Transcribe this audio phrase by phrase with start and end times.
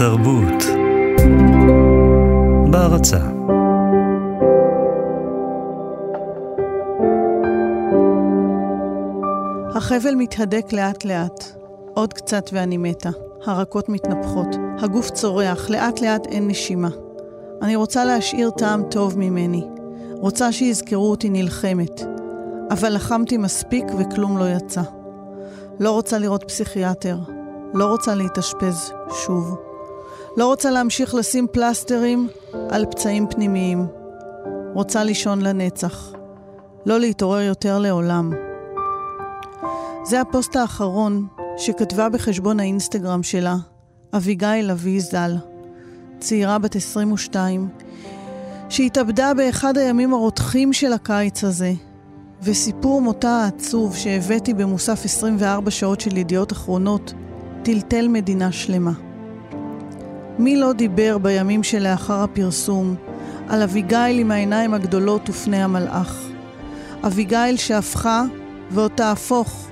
[0.00, 0.64] התרבות
[2.70, 3.18] בהרצה
[9.74, 11.44] החבל מתהדק לאט לאט.
[11.94, 13.10] עוד קצת ואני מתה.
[13.44, 14.48] הרקות מתנפחות.
[14.82, 16.88] הגוף צורח, לאט לאט אין נשימה.
[17.62, 19.64] אני רוצה להשאיר טעם טוב ממני.
[20.12, 22.00] רוצה שיזכרו אותי נלחמת.
[22.70, 24.82] אבל לחמתי מספיק וכלום לא יצא.
[25.80, 27.18] לא רוצה לראות פסיכיאטר.
[27.74, 28.92] לא רוצה להתאשפז
[29.26, 29.69] שוב.
[30.36, 32.28] לא רוצה להמשיך לשים פלסטרים
[32.70, 33.86] על פצעים פנימיים.
[34.74, 36.12] רוצה לישון לנצח.
[36.86, 38.32] לא להתעורר יותר לעולם.
[40.04, 41.26] זה הפוסט האחרון
[41.56, 43.56] שכתבה בחשבון האינסטגרם שלה,
[44.16, 45.36] אביגיל אבי ז"ל,
[46.18, 47.68] צעירה בת 22,
[48.68, 51.72] שהתאבדה באחד הימים הרותחים של הקיץ הזה,
[52.42, 57.12] וסיפור מותה העצוב שהבאתי במוסף 24 שעות של ידיעות אחרונות,
[57.62, 59.09] טלטל מדינה שלמה.
[60.40, 62.94] מי לא דיבר בימים שלאחר הפרסום
[63.48, 66.28] על אביגיל עם העיניים הגדולות ופני המלאך?
[67.06, 68.22] אביגיל שהפכה
[68.70, 69.68] ועוד תהפוך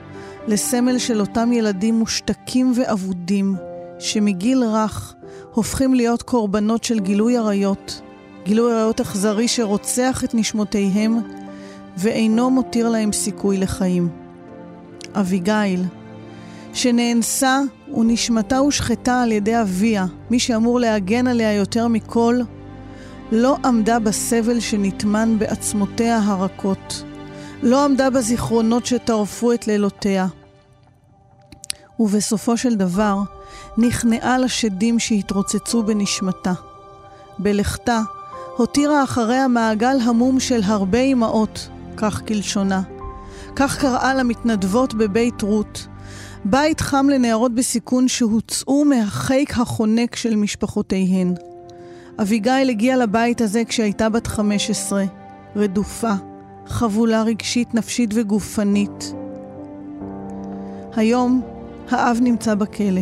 [0.46, 3.54] לסמל של אותם ילדים מושתקים ואבודים,
[3.98, 5.14] שמגיל רך
[5.52, 8.00] הופכים להיות קורבנות של גילוי עריות,
[8.44, 11.18] גילוי עריות אכזרי שרוצח את נשמותיהם
[11.96, 14.08] ואינו מותיר להם סיכוי לחיים.
[15.14, 15.84] אביגיל,
[16.72, 17.60] שנאנסה
[17.96, 22.40] ונשמתה הושחתה על ידי אביה, מי שאמור להגן עליה יותר מכל,
[23.32, 27.04] לא עמדה בסבל שנטמן בעצמותיה הרכות.
[27.62, 30.26] לא עמדה בזיכרונות שטרפו את לילותיה.
[32.00, 33.18] ובסופו של דבר
[33.78, 36.52] נכנעה לשדים שהתרוצצו בנשמתה.
[37.38, 38.00] בלכתה
[38.56, 42.82] הותירה אחריה מעגל המום של הרבה אמהות, כך כלשונה.
[43.56, 45.86] כך קראה למתנדבות בבית רות,
[46.44, 51.34] בית חם לנערות בסיכון שהוצאו מהחיק החונק של משפחותיהן.
[52.20, 55.04] אביגיל הגיעה לבית הזה כשהייתה בת 15,
[55.56, 56.12] רדופה,
[56.66, 59.14] חבולה רגשית, נפשית וגופנית.
[60.96, 61.42] היום
[61.90, 63.00] האב נמצא בכלא.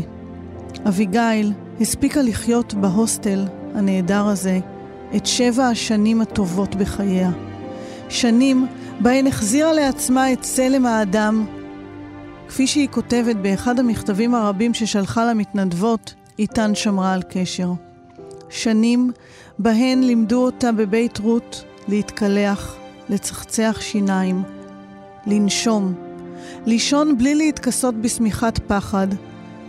[0.89, 3.45] אביגיל הספיקה לחיות בהוסטל
[3.75, 4.59] הנהדר הזה
[5.17, 7.31] את שבע השנים הטובות בחייה.
[8.09, 8.67] שנים
[9.01, 11.47] בהן החזירה לעצמה את צלם האדם,
[12.49, 17.73] כפי שהיא כותבת באחד המכתבים הרבים ששלחה למתנדבות, איתן שמרה על קשר.
[18.51, 19.11] שנים
[19.59, 22.77] בהן לימדו אותה בבית רות להתקלח,
[23.09, 24.43] לצחצח שיניים,
[25.27, 25.95] לנשום,
[26.67, 29.09] לישון בלי להתכסות בשמיכת פחד,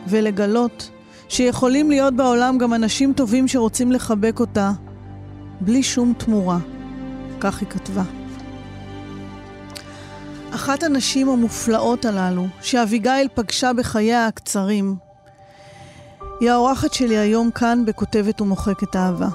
[0.08, 0.90] ולגלות
[1.30, 4.72] שיכולים להיות בעולם גם אנשים טובים שרוצים לחבק אותה,
[5.62, 6.60] בלי שום תמורה.
[7.40, 8.04] כך היא כתבה.
[10.52, 14.96] אחת הנשים המופלאות הללו, שאביגיל פגשה בחייה הקצרים,
[16.40, 19.28] היא האורחת שלי היום כאן בכותבת ומוחקת אהבה.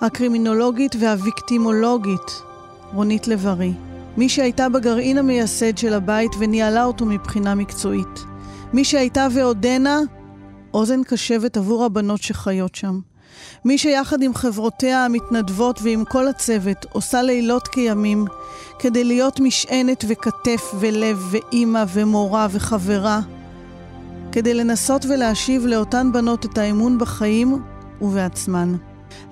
[0.00, 2.42] הקרימינולוגית והוויקטימולוגית
[2.94, 3.72] רונית לב-ארי,
[4.16, 8.24] מי שהייתה בגרעין המייסד של הבית וניהלה אותו מבחינה מקצועית.
[8.72, 10.00] מי שהייתה ועודנה
[10.74, 13.00] אוזן קשבת עבור הבנות שחיות שם.
[13.64, 18.24] מי שיחד עם חברותיה המתנדבות ועם כל הצוות עושה לילות כימים
[18.78, 23.20] כדי להיות משענת וכתף ולב ואימא ומורה וחברה,
[24.32, 27.62] כדי לנסות ולהשיב לאותן בנות את האמון בחיים
[28.00, 28.76] ובעצמן.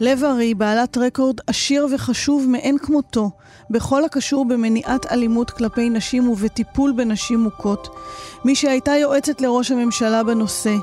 [0.01, 3.31] לב ארי, בעלת רקורד עשיר וחשוב מאין כמותו,
[3.71, 7.97] בכל הקשור במניעת אלימות כלפי נשים ובטיפול בנשים מוכות,
[8.45, 10.75] מי שהייתה יועצת לראש הממשלה בנושא,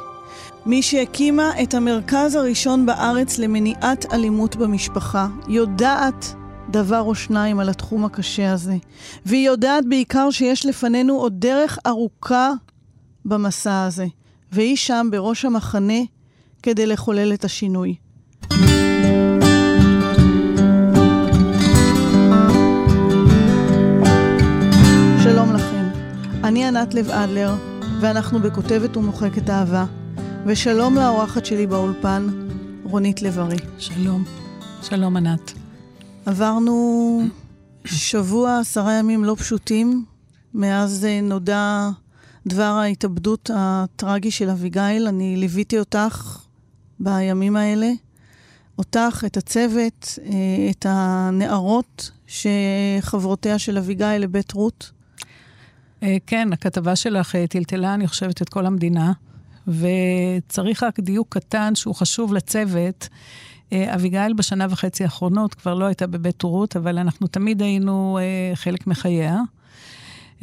[0.65, 6.35] מי שהקימה את המרכז הראשון בארץ למניעת אלימות במשפחה, יודעת
[6.69, 8.75] דבר או שניים על התחום הקשה הזה.
[9.25, 12.51] והיא יודעת בעיקר שיש לפנינו עוד דרך ארוכה
[13.25, 14.05] במסע הזה.
[14.51, 15.99] והיא שם בראש המחנה
[16.63, 17.95] כדי לחולל את השינוי.
[25.23, 25.89] שלום לכם,
[26.43, 27.55] אני ענת לב אדלר,
[28.01, 30.00] ואנחנו בכותבת ומוחקת אהבה.
[30.45, 32.27] ושלום לאורחת שלי באולפן,
[32.83, 33.57] רונית לב-ארי.
[33.79, 34.23] שלום.
[34.81, 35.53] שלום, ענת.
[36.25, 37.21] עברנו
[37.85, 40.05] שבוע, עשרה ימים לא פשוטים,
[40.53, 41.89] מאז אה, נודע
[42.47, 45.07] דבר ההתאבדות הטרגי של אביגיל.
[45.07, 46.39] אני ליוויתי אותך
[46.99, 47.91] בימים האלה.
[48.77, 54.91] אותך, את הצוות, אה, את הנערות שחברותיה של אביגיל לבית רות.
[56.03, 59.11] אה, כן, הכתבה שלך טלטלה, אני חושבת, את כל המדינה.
[59.79, 63.07] וצריך רק דיוק קטן שהוא חשוב לצוות.
[63.73, 68.55] אה, אביגיל בשנה וחצי האחרונות כבר לא הייתה בבית רות, אבל אנחנו תמיד היינו אה,
[68.55, 69.39] חלק מחייה.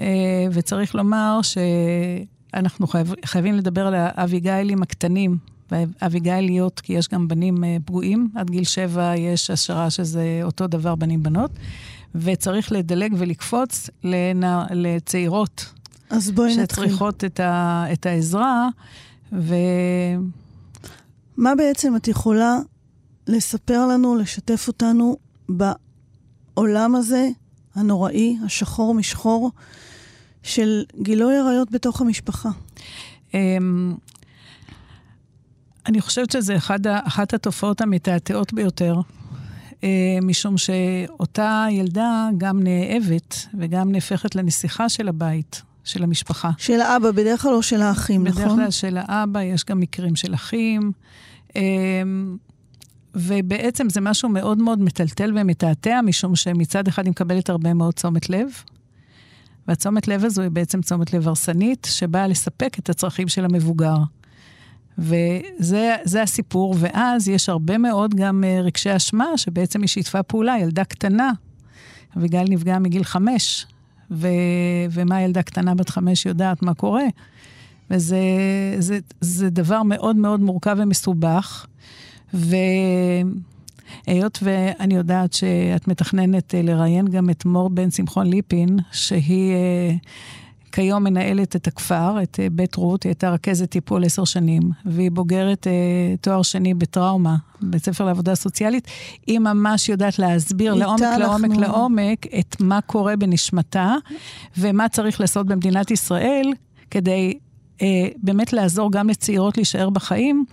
[0.01, 5.37] אה, וצריך לומר שאנחנו חייב, חייבים לדבר על האביגיילים הקטנים
[5.71, 10.95] ואביגיל להיות, כי יש גם בנים פגועים, עד גיל שבע יש השערה שזה אותו דבר
[10.95, 11.51] בנים-בנות,
[12.15, 14.65] וצריך לדלג ולקפוץ לנע...
[14.71, 15.73] לצעירות.
[16.11, 16.85] אז בואי נתחיל.
[16.85, 17.85] שצריכות את, ה...
[17.93, 18.69] את העזרה,
[19.33, 19.55] ו...
[21.37, 22.59] מה בעצם את יכולה
[23.27, 25.17] לספר לנו, לשתף אותנו
[25.49, 27.29] בעולם הזה,
[27.75, 29.51] הנוראי, השחור משחור,
[30.43, 32.49] של גילוי עריות בתוך המשפחה?
[33.35, 33.95] אמ,
[35.87, 39.01] אני חושבת שזה אחד, אחת התופעות המתעתעות ביותר,
[39.85, 46.51] אה, משום שאותה ילדה גם נאהבת וגם נהפכת לנסיכה של הבית, של המשפחה.
[46.59, 48.47] של האבא, בדרך כלל או של האחים, בדרך נכון?
[48.47, 50.93] בדרך כלל של האבא, יש גם מקרים של אחים.
[51.57, 51.63] אה,
[53.15, 58.31] ובעצם זה משהו מאוד מאוד מטלטל ומתעתע, משום שמצד אחד היא מקבלת הרבה מאוד תשומת
[58.31, 58.49] לב,
[59.69, 63.97] והתשומת לב הזו היא בעצם תשומת לב הרסנית, שבאה לספק את הצרכים של המבוגר.
[64.99, 70.85] וזה הסיפור, ואז יש הרבה מאוד גם אה, רגשי אשמה, שבעצם היא שיתפה פעולה, ילדה
[70.85, 71.33] קטנה.
[72.17, 73.67] אביגיל נפגעה מגיל חמש,
[74.11, 74.29] ו...
[74.91, 77.05] ומה ילדה קטנה בת חמש יודעת מה קורה.
[77.91, 78.19] וזה
[78.79, 81.67] זה, זה דבר מאוד מאוד מורכב ומסובך.
[82.35, 83.29] והיות
[84.43, 89.95] ואני יודעת שאת מתכננת אה, לראיין גם את מור בן שמחון ליפין, שהיא אה,
[90.79, 95.11] כיום מנהלת את הכפר, את אה, בית רות, היא הייתה רכזת טיפול עשר שנים, והיא
[95.11, 95.67] בוגרת
[96.21, 98.87] תואר שני בטראומה, בית ספר לעבודה סוציאלית.
[99.27, 101.61] היא ממש יודעת להסביר לעומק, לעומק, אנחנו...
[101.61, 103.95] לעומק את מה קורה בנשמתה,
[104.59, 106.53] ומה צריך לעשות במדינת ישראל
[106.91, 107.39] כדי
[107.83, 110.45] אה, באמת לעזור גם לצעירות להישאר בחיים,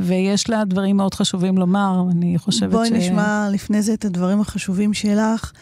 [0.00, 2.90] ויש לה דברים מאוד חשובים לומר, אני חושבת בואי ש...
[2.90, 5.52] בואי נשמע לפני זה את הדברים החשובים שלך.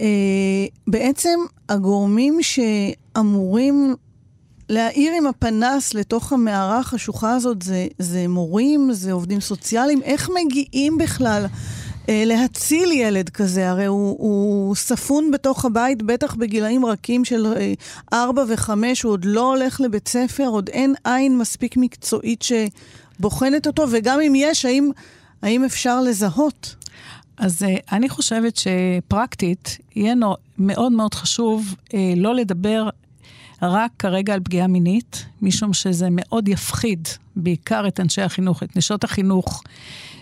[0.00, 0.06] אה,
[0.86, 1.38] בעצם
[1.68, 3.94] הגורמים שאמורים
[4.68, 10.02] להאיר עם הפנס לתוך המערה החשוכה הזאת זה, זה מורים, זה עובדים סוציאליים.
[10.02, 11.46] איך מגיעים בכלל
[12.08, 13.70] אה, להציל ילד כזה?
[13.70, 17.72] הרי הוא, הוא ספון בתוך הבית, בטח בגילאים רכים של אה,
[18.12, 23.86] ארבע וחמש, הוא עוד לא הולך לבית ספר, עוד אין עין מספיק מקצועית שבוחנת אותו,
[23.90, 24.90] וגם אם יש, האם,
[25.42, 26.74] האם אפשר לזהות?
[27.40, 32.88] אז uh, אני חושבת שפרקטית, יהיה נו, מאוד מאוד חשוב uh, לא לדבר
[33.62, 39.04] רק כרגע על פגיעה מינית, משום שזה מאוד יפחיד בעיקר את אנשי החינוך, את נשות
[39.04, 39.62] החינוך.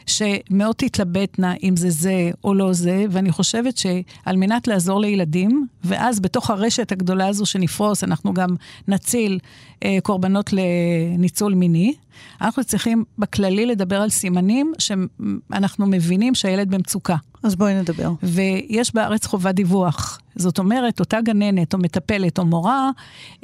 [0.09, 6.21] שמאוד תתלבטנה אם זה זה או לא זה, ואני חושבת שעל מנת לעזור לילדים, ואז
[6.21, 8.49] בתוך הרשת הגדולה הזו שנפרוס, אנחנו גם
[8.89, 9.39] נציל
[9.85, 11.95] אה, קורבנות לניצול מיני.
[12.41, 17.17] אנחנו צריכים בכללי לדבר על סימנים שאנחנו מבינים שהילד במצוקה.
[17.43, 18.11] אז בואי נדבר.
[18.23, 20.21] ויש בארץ חובת דיווח.
[20.39, 22.91] זאת אומרת, אותה גננת או מטפלת או מורה,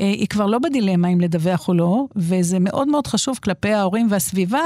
[0.00, 4.06] אה, היא כבר לא בדילמה אם לדווח או לא, וזה מאוד מאוד חשוב כלפי ההורים
[4.10, 4.62] והסביבה,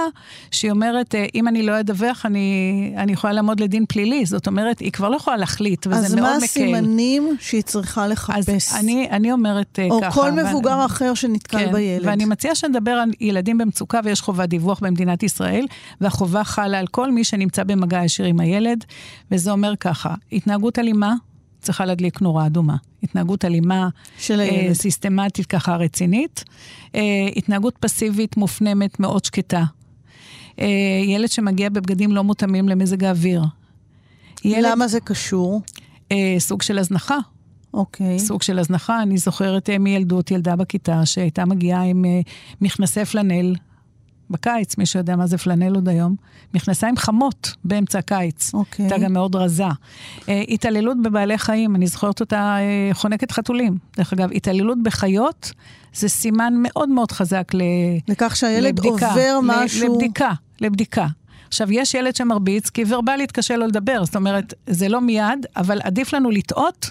[0.50, 4.26] שהיא אומרת, אה, אם אני לא אדווח, אני, אני יכולה לעמוד לדין פלילי.
[4.26, 6.18] זאת אומרת, היא כבר לא יכולה להחליט, וזה מאוד מקל.
[6.18, 8.48] אז מה הסימנים שהיא צריכה לחפש?
[8.48, 10.20] אז אני, אני אומרת או ככה.
[10.20, 12.06] או כל מבוגר ואני, אחר שנתקל כן, בילד.
[12.06, 15.66] ואני מציעה שנדבר על ילדים במצוקה, ויש חובת דיווח במדינת ישראל,
[16.00, 18.84] והחובה חלה על כל מי שנמצא במגע ישיר עם הילד,
[19.30, 21.14] וזה אומר ככה, התנהגות אלימה,
[21.60, 22.76] צריכה להדליק נורה אדומה.
[23.02, 23.88] התנהגות אלימה,
[24.18, 24.68] של הילד.
[24.68, 26.44] אה, סיסטמטית ככה רצינית.
[26.94, 29.64] אה, התנהגות פסיבית מופנמת מאוד שקטה.
[30.60, 30.66] אה,
[31.06, 33.42] ילד שמגיע בבגדים לא מותאמים למזג האוויר.
[34.44, 34.64] ילד...
[34.70, 35.62] למה זה קשור?
[36.12, 37.18] אה, סוג של הזנחה.
[37.74, 38.16] אוקיי.
[38.16, 38.18] Okay.
[38.18, 39.02] סוג של הזנחה.
[39.02, 42.20] אני זוכרת אה, מילדות ילדה בכיתה שהייתה מגיעה עם אה,
[42.60, 43.54] מכנסי פלנל
[44.30, 46.16] בקיץ, מי שיודע מה זה פלנל עוד היום,
[46.54, 48.54] מכנסיים חמות באמצע הקיץ.
[48.54, 48.84] אוקיי.
[48.84, 49.64] הייתה גם מאוד רזה.
[49.66, 53.78] Uh, התעללות בבעלי חיים, אני זוכרת אותה uh, חונקת חתולים.
[53.96, 55.52] דרך אגב, התעללות בחיות
[55.94, 57.62] זה סימן מאוד מאוד חזק ל...
[58.08, 59.94] לכך שהילד לבדיקה, עובר משהו...
[59.94, 61.06] לבדיקה, לבדיקה.
[61.48, 65.80] עכשיו, יש ילד שמרביץ, כי ורבלית קשה לו לדבר, זאת אומרת, זה לא מיד, אבל
[65.82, 66.90] עדיף לנו לטעות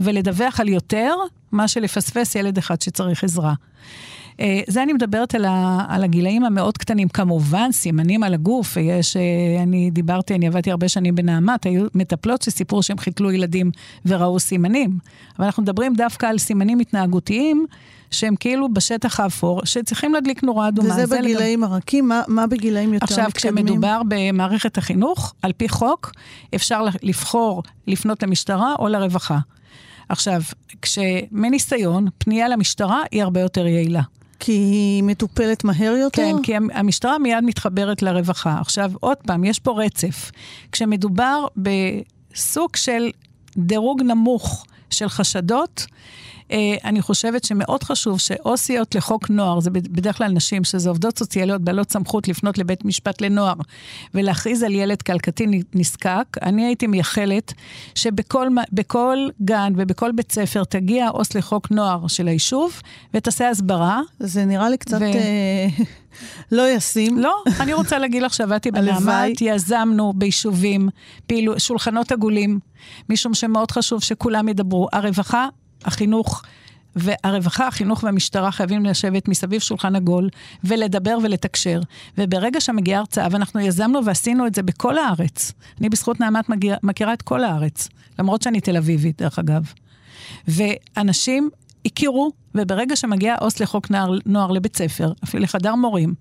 [0.00, 1.14] ולדווח על יותר,
[1.52, 3.54] מה שלפספס ילד אחד שצריך עזרה.
[4.40, 7.08] אה, זה אני מדברת על, ה, על הגילאים המאוד קטנים.
[7.08, 12.42] כמובן, סימנים על הגוף, יש, אה, אני דיברתי, אני עבדתי הרבה שנים בנעמת, היו מטפלות
[12.42, 13.70] שסיפרו שהם חיתלו ילדים
[14.06, 14.98] וראו סימנים.
[15.38, 17.66] אבל אנחנו מדברים דווקא על סימנים התנהגותיים.
[18.10, 20.94] שהם כאילו בשטח האפור, שצריכים להדליק נורה אדומה.
[20.94, 21.70] וזה בגילאים לג...
[21.70, 22.08] הרכים?
[22.08, 23.54] מה, מה בגילאים יותר עכשיו, מתקדמים?
[23.54, 26.12] עכשיו, כשמדובר במערכת החינוך, על פי חוק,
[26.54, 29.38] אפשר לבחור לפנות למשטרה או לרווחה.
[30.08, 30.42] עכשיו,
[30.82, 34.02] כשמניסיון, פנייה למשטרה היא הרבה יותר יעילה.
[34.38, 36.22] כי היא מטופלת מהר יותר?
[36.22, 38.58] כן, כי המשטרה מיד מתחברת לרווחה.
[38.60, 40.30] עכשיו, עוד פעם, יש פה רצף.
[40.72, 43.10] כשמדובר בסוג של
[43.56, 45.86] דירוג נמוך של חשדות,
[46.84, 51.92] אני חושבת שמאוד חשוב שעו"סיות לחוק נוער, זה בדרך כלל נשים, שזה עובדות סוציאליות בעלות
[51.92, 53.54] סמכות לפנות לבית משפט לנוער
[54.14, 57.52] ולהכריז על ילד כלכתי נזקק, אני הייתי מייחלת
[57.94, 62.80] שבכל גן ובכל בית ספר תגיע עו"ס לחוק נוער של היישוב
[63.14, 64.00] ותעשה הסברה.
[64.20, 65.00] זה נראה לי קצת...
[65.00, 65.04] ו...
[65.04, 65.66] אה,
[66.52, 67.18] לא ישים.
[67.18, 70.88] לא, אני רוצה להגיד לך שעבדתי בנעמת, יזמנו ביישובים,
[71.26, 72.58] פעילו, שולחנות עגולים,
[73.08, 74.88] משום שמאוד חשוב שכולם ידברו.
[74.92, 75.48] הרווחה,
[75.84, 76.42] החינוך,
[76.96, 80.28] והרווחה, החינוך והמשטרה חייבים לשבת מסביב שולחן עגול
[80.64, 81.80] ולדבר ולתקשר.
[82.18, 87.12] וברגע שמגיעה הרצאה, ואנחנו יזמנו ועשינו את זה בכל הארץ, אני בזכות נעמת מגיע, מכירה
[87.12, 89.72] את כל הארץ, למרות שאני תל אביבית, דרך אגב.
[90.48, 91.50] ואנשים
[91.86, 96.14] הכירו, וברגע שמגיע עו"ס לחוק נוער, נוער לבית ספר, אפילו לחדר מורים,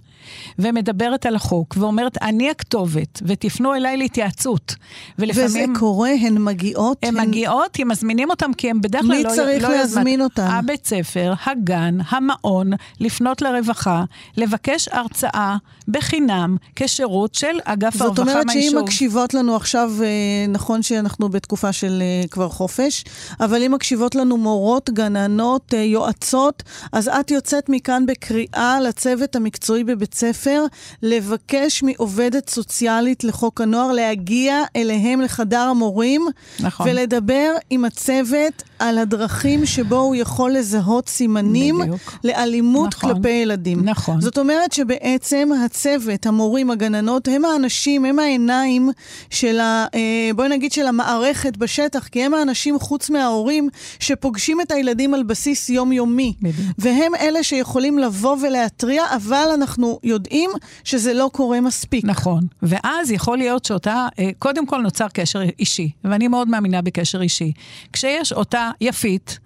[0.60, 4.76] ומדברת על החוק, ואומרת, אני הכתובת, ותפנו אליי להתייעצות.
[5.20, 5.48] ולפעמים...
[5.48, 6.98] וזה קורה, הן מגיעות?
[7.04, 7.28] הן, הן...
[7.28, 9.30] מגיעות, כי מזמינים אותן, כי הן בדרך כלל לא...
[9.30, 10.42] מי צריך לא להזמין אותן?
[10.42, 12.70] הבית ספר, הגן, המעון,
[13.00, 14.04] לפנות לרווחה,
[14.38, 15.58] לבקש הרצאה
[15.88, 18.26] בחינם, כשירות של אגף הרווחה מהיישוב.
[18.26, 20.08] זאת אומרת שאם מקשיבות לנו עכשיו, אה,
[20.50, 23.06] נכון שאנחנו בתקופה של אה, כבר חופש,
[23.40, 29.84] אבל אם מקשיבות לנו מורות, גננות, אה, יועצות, אז את יוצאת מכאן בקריאה לצוות המקצועי
[29.84, 30.66] בבית ספר
[31.04, 36.28] לבקש מעובדת סוציאלית לחוק הנוער להגיע אליהם לחדר המורים,
[36.60, 36.88] נכון.
[36.90, 42.18] ולדבר עם הצוות על הדרכים שבו הוא יכול לזהות סימנים בדיוק.
[42.24, 43.14] לאלימות נכון.
[43.14, 43.90] כלפי ילדים.
[43.90, 44.22] נכון.
[44.22, 48.90] זאת אומרת שבעצם הצוות, המורים, הגננות, הם האנשים, הם העיניים
[49.30, 49.86] של ה...
[49.96, 53.70] אה, בואי נגיד של המערכת בשטח, כי הם האנשים חוץ מההורים
[54.00, 56.34] שפוגשים את הילדים על בסיס יומיומי.
[56.42, 56.76] בדיוק.
[56.78, 60.50] והם אלה שיכולים לבוא ולהתריע, אבל אנחנו יודעים
[60.84, 62.06] שזה לא קורה מספיק.
[62.06, 62.44] נכון.
[62.62, 67.51] ואז יכול להיות שאותה, אה, קודם כל נוצר קשר אישי, ואני מאוד מאמינה בקשר אישי.
[67.94, 69.39] כשיש אותה יפית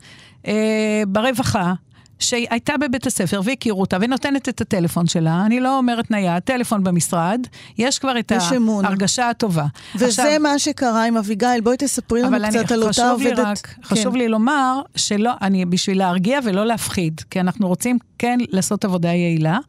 [0.48, 1.74] אה, ברווחה,
[2.22, 7.48] שהייתה בבית הספר והכירו אותה ונותנת את הטלפון שלה, אני לא אומרת נייד, טלפון במשרד,
[7.78, 9.66] יש כבר את ההרגשה הטובה.
[9.96, 13.40] וזה עכשיו, מה שקרה עם אביגיל, בואי תספרי לנו קצת על אותה עובדת.
[13.40, 13.82] רק, כן.
[13.84, 19.10] חשוב לי לומר שלא, אני בשביל להרגיע ולא להפחיד, כי אנחנו רוצים כן לעשות עבודה
[19.10, 19.60] יעילה.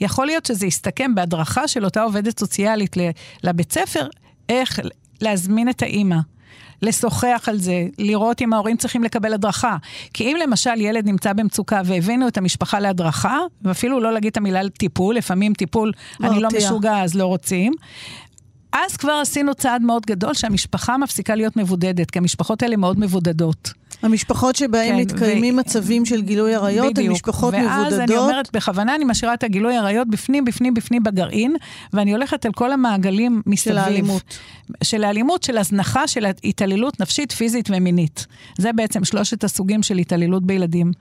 [0.00, 2.96] יכול להיות שזה יסתכם בהדרכה של אותה עובדת סוציאלית
[3.42, 4.08] לבית ספר,
[4.48, 4.80] איך
[5.20, 6.16] להזמין את האימא.
[6.82, 9.76] לשוחח על זה, לראות אם ההורים צריכים לקבל הדרכה.
[10.14, 14.60] כי אם למשל ילד נמצא במצוקה והבאנו את המשפחה להדרכה, ואפילו לא להגיד את המילה
[14.78, 17.72] טיפול, לפעמים טיפול, לא אני לא משוגע אז לא רוצים.
[18.84, 23.72] אז כבר עשינו צעד מאוד גדול שהמשפחה מפסיקה להיות מבודדת, כי המשפחות האלה מאוד מבודדות.
[24.02, 25.58] המשפחות שבהן כן, מתקיימים ו...
[25.58, 27.06] מצבים של גילוי עריות בדיוק.
[27.06, 27.98] הן משפחות ואז מבודדות.
[27.98, 31.56] ואז אני אומרת, בכוונה אני משאירה את הגילוי עריות בפנים, בפנים, בפנים בגרעין,
[31.92, 33.74] ואני הולכת על כל המעגלים מסביב.
[33.74, 34.38] של האלימות.
[34.84, 38.26] של האלימות, של הזנחה, של התעללות נפשית, פיזית ומינית.
[38.58, 40.92] זה בעצם שלושת הסוגים של התעללות בילדים.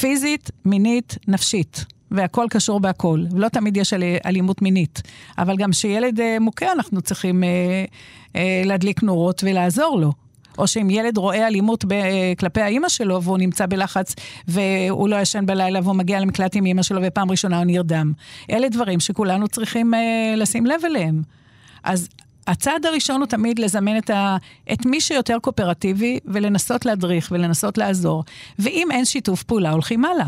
[0.00, 1.84] פיזית, מינית, נפשית.
[2.12, 3.24] והכל קשור בהכל.
[3.30, 3.92] ולא תמיד יש
[4.26, 5.02] אלימות מינית.
[5.38, 7.84] אבל גם כשילד אה, מוכה, אנחנו צריכים אה,
[8.36, 10.12] אה, להדליק נורות ולעזור לו.
[10.58, 11.94] או שאם ילד רואה אלימות ב,
[12.38, 14.14] כלפי האימא שלו והוא נמצא בלחץ
[14.48, 18.12] והוא לא ישן בלילה והוא מגיע למקלט עם אימא שלו ופעם ראשונה הוא נרדם.
[18.50, 21.22] אלה דברים שכולנו צריכים אה, לשים לב אליהם.
[21.84, 22.08] אז
[22.46, 24.36] הצעד הראשון הוא תמיד לזמן את, ה,
[24.72, 28.24] את מי שיותר קואופרטיבי ולנסות להדריך ולנסות לעזור.
[28.58, 30.26] ואם אין שיתוף פעולה, הולכים הלאה.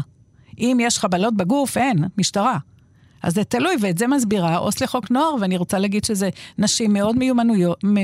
[0.59, 2.59] אם יש חבלות בגוף, אין, משטרה.
[3.25, 7.17] אז זה תלוי, ואת זה מסבירה עו"ס לחוק נוער, ואני רוצה להגיד שזה נשים מאוד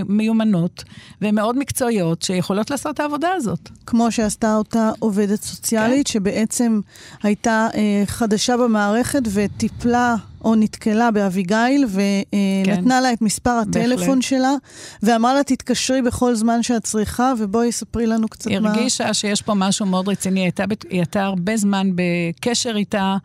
[0.08, 0.84] מיומנות
[1.22, 3.70] ומאוד מקצועיות שיכולות לעשות את העבודה הזאת.
[3.86, 6.12] כמו שעשתה אותה עובדת סוציאלית, כן.
[6.12, 6.80] שבעצם
[7.22, 13.02] הייתה אה, חדשה במערכת וטיפלה או נתקלה באביגיל ונתנה כן.
[13.02, 14.22] לה את מספר הטלפון בהחלט.
[14.22, 14.54] שלה,
[15.02, 18.74] ואמרה לה, תתקשרי בכל זמן שאת צריכה, ובואי ספרי לנו קצת הרגישה מה...
[18.74, 20.40] הרגישה שיש פה משהו מאוד רציני.
[20.40, 23.16] היא הייתה, היא הייתה הרבה זמן בקשר איתה.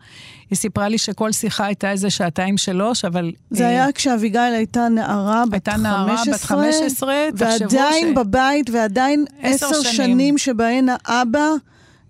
[0.50, 3.32] היא סיפרה לי שכל שיחה הייתה איזה שעתיים-שלוש, אבל...
[3.50, 3.68] זה אה...
[3.68, 8.18] היה כשאביגיל הייתה נערה בת הייתה נערה 15, בת 15, ועדיין ש...
[8.18, 9.94] בבית, ועדיין עשר שנים.
[9.94, 11.48] שנים שבהן האבא...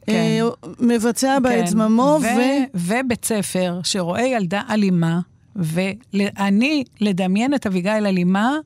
[0.06, 0.12] כן.
[0.12, 0.48] אה,
[0.80, 1.60] מבצע בה כן.
[1.60, 2.26] את זממו, ו...
[2.74, 5.20] ובית ספר שרואה ילדה אלימה,
[5.56, 8.56] ואני, לדמיין את אביגיל אלימה,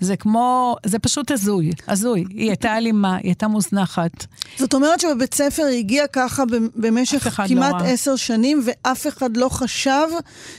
[0.00, 2.24] זה כמו, זה פשוט הזוי, הזוי.
[2.30, 4.26] היא הייתה אלימה, היא הייתה מוזנחת.
[4.58, 6.42] זאת אומרת שבבית ספר היא הגיעה ככה
[6.76, 10.06] במשך כמעט לא עשר שנים, ואף אחד לא חשב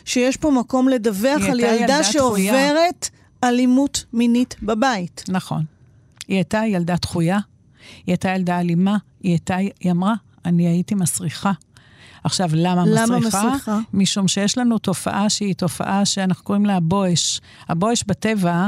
[0.05, 3.09] שיש פה מקום לדווח על ילדה שעוברת
[3.43, 5.23] אלימות מינית בבית.
[5.27, 5.63] נכון.
[6.27, 7.39] היא הייתה ילדה דחויה,
[8.05, 10.13] היא הייתה ילדה אלימה, היא הייתה, היא אמרה,
[10.47, 11.51] אני הייתי מסריחה.
[12.23, 13.47] עכשיו, למה, למה מסריחה?
[13.47, 13.79] מסריחה?
[13.93, 17.41] משום שיש לנו תופעה שהיא תופעה שאנחנו קוראים לה הבואש.
[17.69, 18.67] הבואש בטבע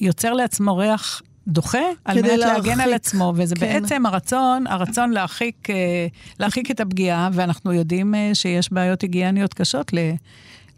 [0.00, 2.66] יוצר לעצמו ריח דוחה, על מנת להרחיק.
[2.66, 3.80] להגן על עצמו, וזה כן.
[3.80, 6.06] בעצם הרצון, הרצון להרחיק, אה,
[6.40, 9.98] להרחיק את הפגיעה, ואנחנו יודעים אה, שיש בעיות היגייניות קשות ל,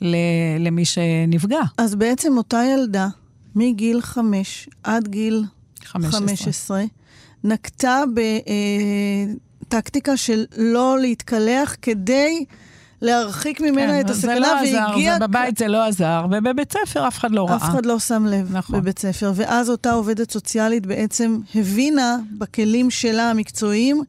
[0.00, 0.16] ל,
[0.58, 1.60] למי שנפגע.
[1.78, 3.08] אז בעצם אותה ילדה,
[3.54, 5.44] מגיל חמש עד גיל
[5.84, 6.82] 15, 15
[7.44, 8.02] נקטה
[9.68, 12.44] בטקטיקה של לא להתקלח כדי...
[13.02, 17.30] להרחיק ממנה כן, את הסכנה, לא עזר, ובבית זה לא עזר, ובבית ספר אף אחד
[17.30, 17.56] לא ראה.
[17.56, 18.80] אף אחד לא שם לב נכון.
[18.80, 19.32] בבית ספר.
[19.34, 24.02] ואז אותה עובדת סוציאלית בעצם הבינה בכלים שלה המקצועיים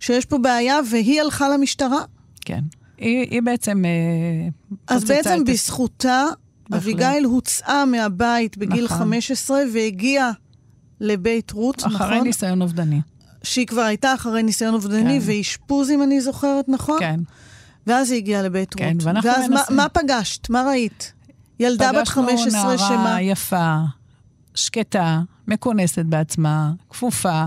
[0.00, 2.00] שיש פה בעיה, והיא הלכה למשטרה.
[2.44, 2.60] כן.
[2.98, 3.84] היא, היא בעצם...
[3.84, 4.48] אה,
[4.96, 5.48] אז בעצם את...
[5.48, 6.24] בזכותה,
[6.74, 8.98] אביגיל הוצאה מהבית בגיל נכון.
[8.98, 10.30] 15 והגיעה
[11.00, 12.06] לבית רות, אחרי נכון?
[12.06, 13.00] אחרי ניסיון אובדני.
[13.42, 15.26] שהיא כבר הייתה אחרי ניסיון אובדני, כן.
[15.26, 16.98] ואשפוז, אם אני זוכרת נכון?
[17.00, 17.20] כן.
[17.86, 19.04] ואז היא הגיעה לבית כן, רות.
[19.04, 19.76] ואנחנו ואז מנסים...
[19.76, 20.50] מה, מה פגשת?
[20.50, 21.12] מה ראית?
[21.60, 22.72] ילדה בת 15 שמה?
[22.72, 23.76] פגשנו נערה יפה,
[24.54, 27.44] שקטה, מכונסת בעצמה, כפופה.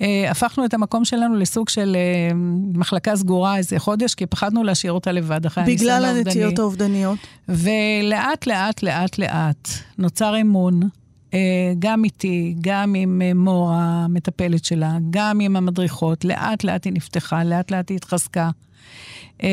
[0.00, 2.34] אה, הפכנו את המקום שלנו לסוג של אה,
[2.74, 6.20] מחלקה סגורה איזה חודש, כי פחדנו להשאיר אותה לבד אחרי הניסיון האובדני.
[6.20, 7.18] בגלל הנטיות האובדניות.
[7.48, 9.68] ולאט, לאט, לאט, לאט
[9.98, 10.80] נוצר אמון.
[11.34, 16.92] אה, גם איתי, גם עם אה, מור המטפלת שלה, גם עם המדריכות, לאט לאט היא
[16.92, 18.50] נפתחה, לאט לאט היא התחזקה.
[19.42, 19.48] אמ,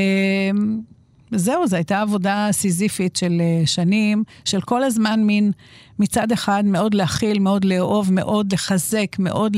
[1.32, 5.52] זהו, זו הייתה עבודה סיזיפית של אה, שנים, של כל הזמן מין,
[6.00, 9.58] מצד אחד מאוד להכיל, מאוד לאהוב, מאוד לחזק, מאוד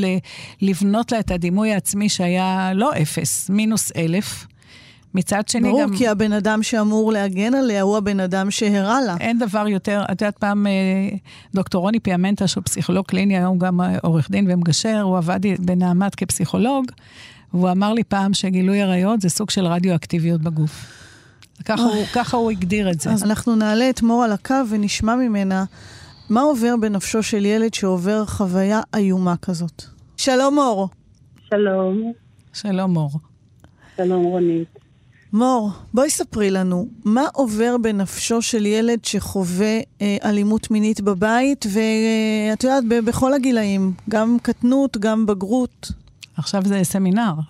[0.61, 4.47] לבנות לה את הדימוי העצמי שהיה לא אפס, מינוס אלף.
[5.17, 5.87] מצד שני ברור, גם...
[5.87, 9.15] ברור, כי הבן אדם שאמור להגן עליה הוא הבן אדם שהרע לה.
[9.19, 10.71] אין דבר יותר, את יודעת, פעם אה,
[11.53, 16.85] דוקטור רוני פיאמנטה, שהוא פסיכולוג קליני, היום גם עורך דין ומגשר, הוא עבד בנעמת כפסיכולוג.
[17.53, 20.85] והוא אמר לי פעם שגילוי עריות זה סוג של רדיואקטיביות בגוף.
[21.65, 23.11] ככה הוא, ככה הוא הגדיר את זה.
[23.11, 25.65] אז אנחנו נעלה את מור על הקו ונשמע ממנה
[26.29, 29.83] מה עובר בנפשו של ילד שעובר חוויה איומה כזאת.
[30.17, 30.89] שלום מור.
[31.49, 32.11] שלום.
[32.53, 33.11] שלום מור.
[33.97, 34.76] שלום רונית.
[35.33, 42.63] מור, בואי ספרי לנו, מה עובר בנפשו של ילד שחווה אה, אלימות מינית בבית, ואת
[42.63, 45.91] יודעת, בכל הגילאים, גם קטנות, גם בגרות.
[46.37, 47.33] עכשיו זה סמינר,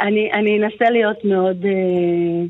[0.00, 2.46] אני, אני אנסה להיות מאוד, אה,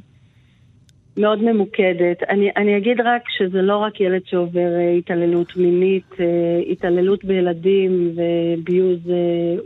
[1.16, 2.22] מאוד ממוקדת.
[2.28, 6.26] אני, אני אגיד רק שזה לא רק ילד שעובר אה, התעללות מינית, אה,
[6.70, 9.00] התעללות בילדים וביוז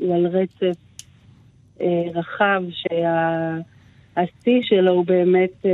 [0.00, 0.91] הוא על רצף
[2.14, 5.66] רחב, שהשיא שלו הוא באמת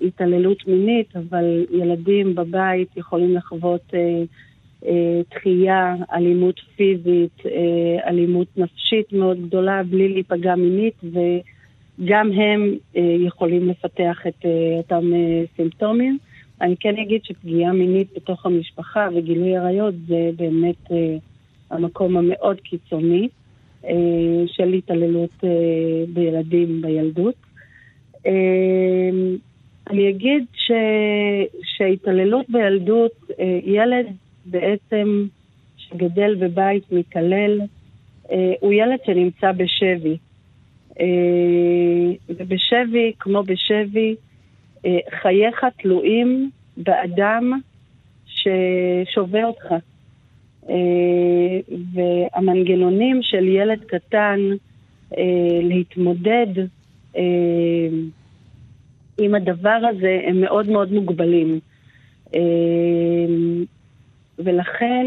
[0.00, 3.94] התעללות מינית, אבל ילדים בבית יכולים לחוות
[4.86, 13.16] אה, דחייה, אלימות פיזית, אה, אלימות נפשית מאוד גדולה, בלי להיפגע מינית, וגם הם אה,
[13.26, 14.46] יכולים לפתח את
[14.78, 15.12] אותם
[15.56, 16.18] סימפטומים.
[16.60, 20.90] אני כן אגיד שפגיעה מינית בתוך המשפחה וגילוי עריות זה באמת
[21.70, 23.28] המקום המאוד קיצוני
[24.46, 25.44] של התעללות
[26.08, 27.34] בילדים בילדות.
[29.90, 30.70] אני אגיד ש...
[31.62, 33.30] שהתעללות בילדות,
[33.64, 34.06] ילד
[34.46, 35.26] בעצם
[35.76, 37.60] שגדל בבית מתעלל,
[38.30, 40.16] אה, הוא ילד שנמצא בשבי.
[41.00, 41.06] אה,
[42.28, 44.14] ובשבי, כמו בשבי,
[44.86, 47.60] אה, חייך תלויים באדם
[48.26, 49.66] ששובה אותך.
[50.70, 51.60] אה,
[51.94, 54.40] והמנגנונים של ילד קטן
[55.18, 55.22] אה,
[55.62, 56.46] להתמודד
[57.16, 57.22] אה,
[59.18, 61.60] עם הדבר הזה הם מאוד מאוד מוגבלים.
[64.38, 65.06] ולכן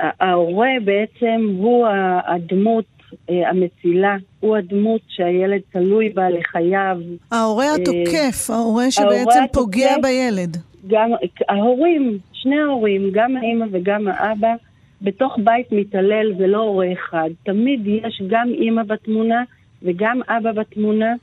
[0.00, 1.86] ההורה בעצם הוא
[2.26, 2.84] הדמות
[3.28, 6.98] המצילה, הוא הדמות שהילד תלוי בה לחייו.
[7.30, 10.56] ההורה התוקף, ההורה שבעצם ההורה פוגע התוקף, בילד.
[10.86, 11.10] גם
[11.48, 14.54] ההורים, שני ההורים, גם האימא וגם האבא,
[15.02, 17.30] בתוך בית מתעלל זה לא הורה אחד.
[17.42, 19.44] תמיד יש גם אימא בתמונה
[19.82, 21.14] וגם אבא בתמונה,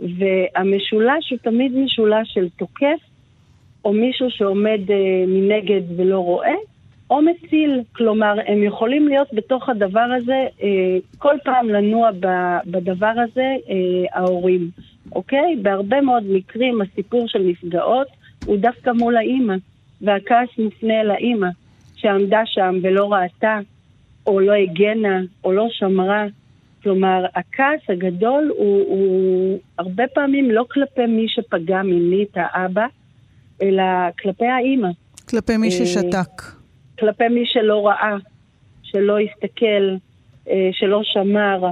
[0.00, 2.98] והמשולש הוא תמיד משולש של תוקף
[3.84, 4.92] או מישהו שעומד uh,
[5.26, 6.54] מנגד ולא רואה,
[7.10, 7.80] או מציל.
[7.92, 10.62] כלומר, הם יכולים להיות בתוך הדבר הזה, uh,
[11.18, 12.26] כל פעם לנוע ב,
[12.66, 13.70] בדבר הזה uh,
[14.12, 14.70] ההורים,
[15.12, 15.56] אוקיי?
[15.62, 18.06] בהרבה מאוד מקרים הסיפור של נפגעות
[18.46, 19.54] הוא דווקא מול האימא,
[20.04, 21.48] והכעס מופנה אל האימא,
[21.96, 23.58] שעמדה שם ולא ראתה,
[24.26, 26.24] או לא הגנה, או לא שמרה.
[26.82, 32.86] כלומר, הכעס הגדול הוא, הוא הרבה פעמים לא כלפי מי שפגע מינית, האבא,
[33.62, 33.82] אלא
[34.22, 34.88] כלפי האימא.
[35.28, 36.42] כלפי מי אה, ששתק.
[36.98, 38.16] כלפי מי שלא ראה,
[38.82, 39.96] שלא הסתכל,
[40.48, 41.66] אה, שלא שמר,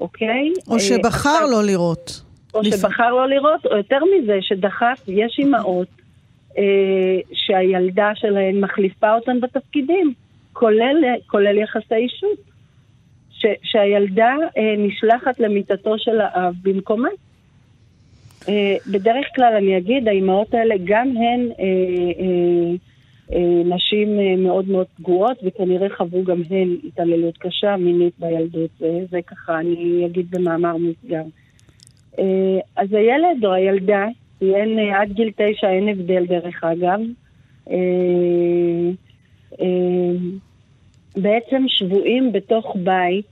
[0.00, 0.52] אוקיי?
[0.68, 2.22] או אה, שבחר לא לראות.
[2.54, 2.76] או לפ...
[2.76, 5.88] שבחר לא לראות, או יותר מזה, שדחף, יש אימהות
[7.32, 10.12] שהילדה שלהן מחליפה אותן בתפקידים,
[10.52, 12.38] כולל, כולל יחסי אישות.
[13.38, 17.08] ש, שהילדה אה, נשלחת למיטתו של האב במקומה.
[18.48, 21.64] אה, בדרך כלל אני אגיד, האימהות האלה גם הן אה,
[22.20, 22.74] אה,
[23.32, 28.70] אה, נשים אה, מאוד מאוד פגועות, וכנראה חוו גם הן התעללות קשה מינית בילדות.
[28.78, 31.22] זה, זה ככה, אני אגיד במאמר מוסגר.
[32.18, 34.06] אה, אז הילד או הילדה,
[34.42, 37.00] אין, אה, עד גיל תשע אין הבדל דרך אגב,
[37.70, 37.76] אה,
[39.60, 40.16] אה,
[41.16, 43.30] בעצם שבויים בתוך בית,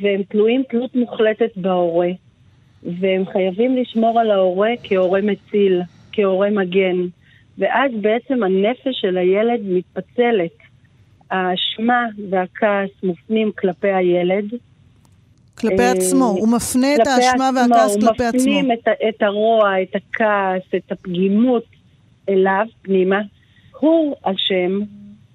[0.00, 2.08] והם תלויים תלות מוחלטת בהורה,
[3.00, 6.96] והם חייבים לשמור על ההורה כהורה מציל, כהורה מגן,
[7.58, 10.64] ואז בעצם הנפש של הילד מתפצלת.
[11.30, 14.44] האשמה והכעס מופנים כלפי הילד.
[15.58, 18.40] כלפי אה, עצמו, הוא מפנה את האשמה והכעס כלפי עצמו.
[18.40, 21.64] הוא מפנים את, את הרוע, את הכעס, את הפגימות
[22.28, 23.20] אליו, פנימה.
[23.80, 24.80] הוא אשם,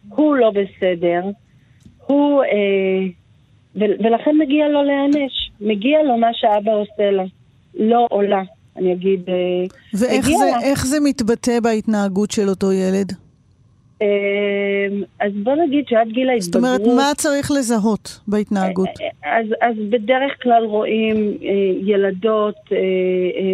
[0.09, 1.21] הוא לא בסדר,
[2.05, 2.43] הוא...
[2.43, 3.07] אה,
[3.75, 5.51] ו- ולכן מגיע לו להיענש.
[5.61, 7.23] מגיע לו מה שאבא עושה לה.
[7.75, 8.41] לא עולה,
[8.77, 9.29] אני אגיד.
[9.29, 9.33] אה,
[9.93, 10.75] ואיך זה, לה...
[10.75, 13.13] זה מתבטא בהתנהגות של אותו ילד?
[14.01, 14.87] אה,
[15.19, 16.43] אז בוא נגיד שעד גיל ההתבגרות...
[16.43, 18.87] זאת אומרת, מה צריך לזהות בהתנהגות?
[18.87, 21.37] אה, אז, אז בדרך כלל רואים
[21.81, 22.55] ילדות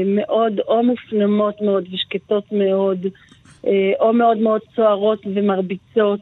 [0.05, 3.07] מאוד או מופנמות מאוד ושקטות מאוד,
[3.99, 6.19] או מאוד מאוד צוערות ומרביצות,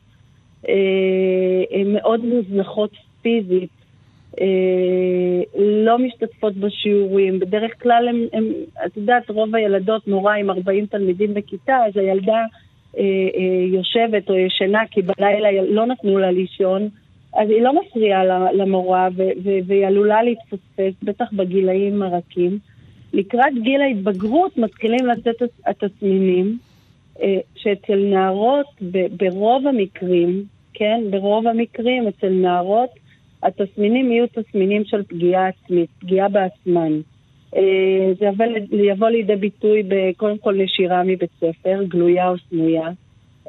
[1.85, 3.69] מאוד מוזנחות פיזית,
[4.41, 7.39] אה, לא משתתפות בשיעורים.
[7.39, 8.51] בדרך כלל הם, הם,
[8.85, 12.45] את יודעת, רוב הילדות מורה עם 40 תלמידים בכיתה, אז הילדה אה, אה,
[13.71, 16.89] יושבת או ישנה כי בלילה לא נתנו לה לישון,
[17.35, 19.07] אז היא לא מפריעה למורה
[19.65, 22.59] והיא עלולה להתפספס, בטח בגילאים הרכים.
[23.13, 26.57] לקראת גיל ההתבגרות מתחילים לצאת התסמינים,
[27.21, 28.65] אה, שאצל נערות
[29.17, 32.89] ברוב המקרים, כן, ברוב המקרים אצל נערות
[33.43, 36.99] התסמינים יהיו תסמינים של פגיעה עצמית, פגיעה בעצמן.
[37.55, 39.83] אה, זה יבוא, יבוא לידי ביטוי
[40.17, 42.89] קודם כל נשירה מבית ספר, גלויה או סמויה.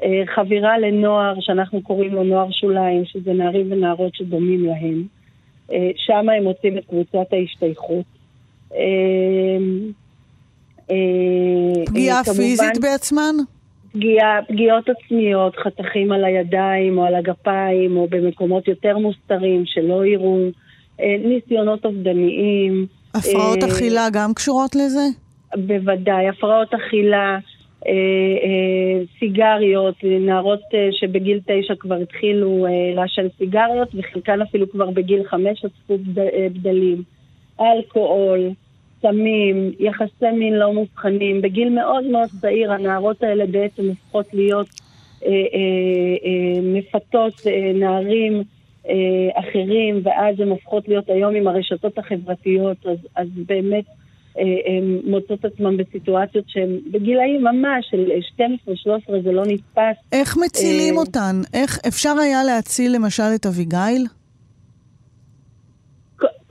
[0.03, 5.03] אה, חבירה לנוער, שאנחנו קוראים לו נוער שוליים, שזה נערים ונערות שדומים להם.
[5.73, 8.05] אה, שם הם מוצאים את קבוצת ההשתייכות.
[11.87, 13.35] פגיעה פיזית בעצמן?
[13.93, 20.39] פגיעה, פגיעות עצמיות, חתכים על הידיים או על הגפיים או במקומות יותר מוסתרים שלא יראו,
[20.99, 22.87] ניסיונות אובדניים.
[23.15, 25.07] הפרעות אה, אכילה גם קשורות לזה?
[25.57, 27.39] בוודאי, הפרעות אכילה,
[27.87, 27.93] אה,
[28.45, 35.25] אה, סיגריות, נערות אה, שבגיל תשע כבר התחילו אה, לעשן סיגריות וחלקן אפילו כבר בגיל
[35.25, 37.03] חמש אספו בד, אה, בדלים,
[37.61, 38.51] אלכוהול.
[39.03, 41.43] סמים, יחסי מין לא מובחנים.
[41.43, 44.67] בגיל מאוד מאוד צעיר הנערות האלה בעצם הופכות להיות
[46.63, 47.35] מפתות
[47.75, 48.43] נערים
[48.89, 53.85] אה, אחרים, ואז הן הופכות להיות היום עם הרשתות החברתיות, אז, אז באמת
[54.39, 59.97] אה, הן מוצאות עצמן בסיטואציות שהן בגילאים ממש של 12-13, זה לא נתפס.
[60.13, 61.41] איך מצילים אה, אותן?
[61.55, 64.07] איך אפשר היה להציל למשל את אביגיל?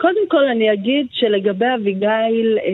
[0.04, 2.70] קודם כל אני אגיד שלגבי אביגיל, אה,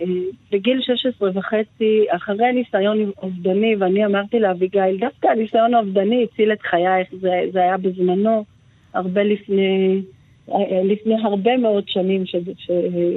[0.00, 0.12] אה,
[0.52, 7.08] בגיל 16 וחצי, אחרי ניסיון אובדני, ואני אמרתי לאביגיל, דווקא הניסיון האובדני הציל את חייך,
[7.20, 8.44] זה, זה היה בזמנו,
[8.94, 10.02] הרבה לפני,
[10.52, 12.70] אה, לפני הרבה מאוד שנים ש, ש,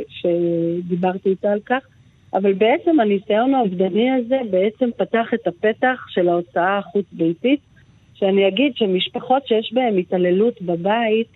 [0.09, 1.87] שדיברתי איתה על כך,
[2.33, 7.59] אבל בעצם הניסיון האובדני הזה בעצם פתח את הפתח של ההוצאה החוץ-ביתית,
[8.13, 11.27] שאני אגיד שמשפחות שיש בהן התעללות בבית,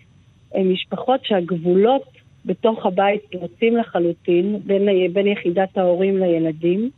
[0.54, 2.02] הן משפחות שהגבולות
[2.44, 6.90] בתוך הבית פרוצים לחלוטין, בין, בין יחידת ההורים לילדים.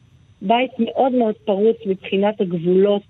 [0.43, 3.03] בית מאוד מאוד פרוץ מבחינת הגבולות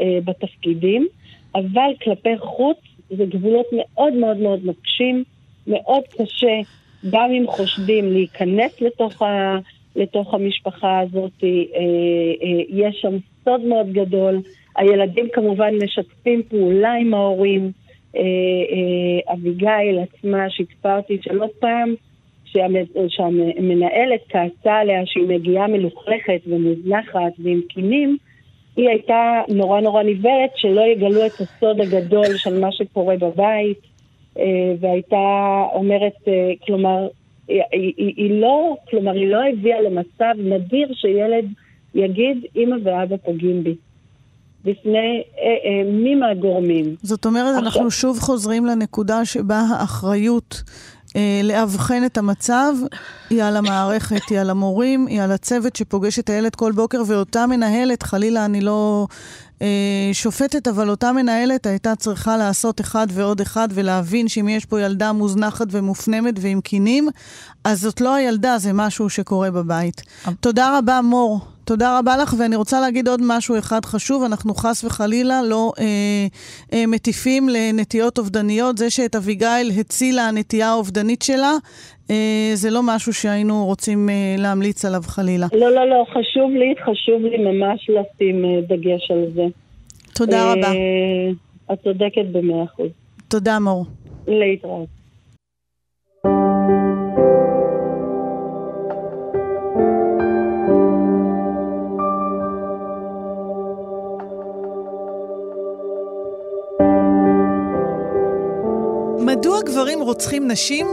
[0.00, 1.06] אה, בתפקידים,
[1.54, 2.78] אבל כלפי חוץ
[3.10, 5.24] זה גבולות מאוד מאוד מאוד נוקשים,
[5.66, 6.60] מאוד קשה,
[7.10, 9.58] גם אם חושדים להיכנס לתוך, ה,
[9.96, 14.40] לתוך המשפחה הזאת, אה, אה, יש שם סוד מאוד גדול.
[14.76, 17.72] הילדים כמובן משתפים פעולה עם ההורים.
[18.16, 21.94] אה, אה, אביגיל עצמה שיתפה אותי שלוש פעם
[23.08, 28.16] שהמנהלת כעסה עליה שהיא מגיעה מלוכלכת ומוזנחת ועם קינים,
[28.76, 33.78] היא הייתה נורא נורא נבהלת שלא יגלו את הסוד הגדול של מה שקורה בבית,
[34.38, 36.28] אה, והייתה אומרת,
[36.66, 37.08] כלומר,
[37.48, 41.44] היא, היא, היא לא, כלומר, היא לא הביאה למצב נדיר שילד
[41.94, 43.74] יגיד, אמא ואבא פוגעים בי.
[44.64, 46.96] בפני אה, אה, מי מהגורמים.
[47.02, 47.64] זאת אומרת, עכשיו...
[47.64, 50.93] אנחנו שוב חוזרים לנקודה שבה האחריות אה,
[51.42, 52.72] לאבחן את המצב,
[53.30, 57.46] היא על המערכת, היא על המורים, היא על הצוות שפוגש את הילד כל בוקר, ואותה
[57.46, 59.06] מנהלת, חלילה אני לא
[59.62, 64.80] אה, שופטת, אבל אותה מנהלת הייתה צריכה לעשות אחד ועוד אחד ולהבין שאם יש פה
[64.80, 67.08] ילדה מוזנחת ומופנמת ועם קינים,
[67.64, 70.02] אז זאת לא הילדה, זה משהו שקורה בבית.
[70.40, 71.53] תודה רבה, מור.
[71.64, 74.22] תודה רבה לך, ואני רוצה להגיד עוד משהו אחד חשוב.
[74.22, 75.84] אנחנו חס וחלילה לא אה,
[76.72, 78.78] אה, מטיפים לנטיות אובדניות.
[78.78, 81.52] זה שאת אביגיל הצילה הנטייה האובדנית שלה,
[82.10, 85.46] אה, זה לא משהו שהיינו רוצים אה, להמליץ עליו חלילה.
[85.52, 89.44] לא, לא, לא, חשוב לי, חשוב לי ממש לשים אה, דגש על זה.
[90.14, 90.72] תודה אה, רבה.
[91.72, 92.88] את צודקת במאה אחוז.
[93.28, 93.86] תודה, מור.
[94.26, 95.03] להתראות.
[109.44, 110.86] מדוע גברים רוצחים נשים?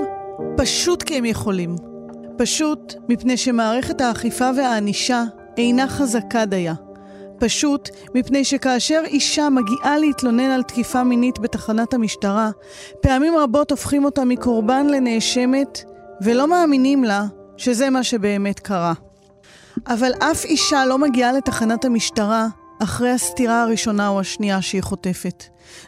[0.58, 1.76] פשוט כי הם יכולים.
[2.38, 5.24] פשוט מפני שמערכת האכיפה והענישה
[5.58, 6.74] אינה חזקה דייה.
[7.40, 12.50] פשוט מפני שכאשר אישה מגיעה להתלונן על תקיפה מינית בתחנת המשטרה,
[13.02, 15.84] פעמים רבות הופכים אותה מקורבן לנאשמת,
[16.22, 17.24] ולא מאמינים לה
[17.58, 18.94] שזה מה שבאמת קרה.
[19.88, 22.48] אבל אף אישה לא מגיעה לתחנת המשטרה
[22.84, 25.44] אחרי הסתירה הראשונה או השנייה שהיא חוטפת.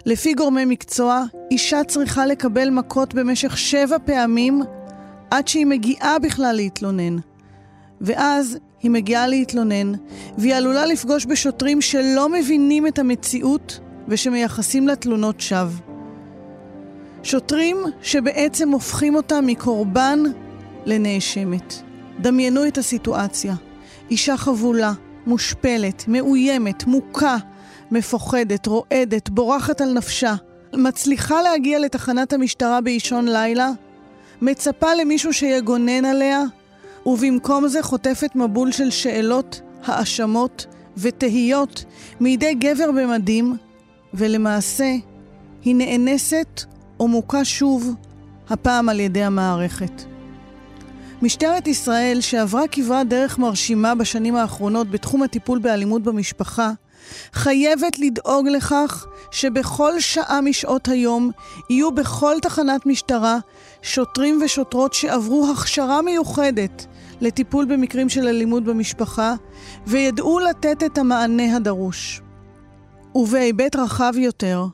[0.06, 4.62] לפי גורמי מקצוע, אישה צריכה לקבל מכות במשך שבע פעמים
[5.32, 7.18] עד שהיא מגיעה בכלל להתלונן.
[8.02, 9.92] ואז היא מגיעה להתלונן,
[10.38, 15.80] והיא עלולה לפגוש בשוטרים שלא מבינים את המציאות ושמייחסים לה תלונות שווא.
[17.24, 20.20] שוטרים שבעצם הופכים אותה מקורבן
[20.86, 21.74] לנאשמת.
[22.22, 23.56] דמיינו את הסיטואציה.
[24.12, 24.94] אישה חבולה,
[25.28, 27.38] מושפלת, מאוימת, מוכה,
[27.92, 30.36] מפוחדת, רועדת, בורחת על נפשה,
[30.74, 33.70] מצליחה להגיע לתחנת המשטרה באישון לילה,
[34.42, 36.44] מצפה למישהו שיגונן עליה,
[37.06, 40.66] ובמקום זה חוטפת מבול של שאלות, האשמות
[40.98, 41.86] ותהיות
[42.20, 43.58] מידי גבר במדים,
[44.14, 44.94] ולמעשה
[45.64, 46.64] היא נאנסת
[47.00, 47.96] או מוכה שוב,
[48.50, 50.13] הפעם על ידי המערכת.
[51.24, 56.72] משטרת ישראל, שעברה כברת דרך מרשימה בשנים האחרונות בתחום הטיפול באלימות במשפחה,
[57.34, 61.32] חייבת לדאוג לכך שבכל שעה משעות היום
[61.70, 63.38] יהיו בכל תחנת משטרה
[63.82, 66.86] שוטרים ושוטרות שעברו הכשרה מיוחדת
[67.22, 69.36] לטיפול במקרים של אלימות במשפחה
[69.88, 72.22] וידעו לתת את המענה הדרוש.
[73.16, 74.66] ובהיבט רחב יותר,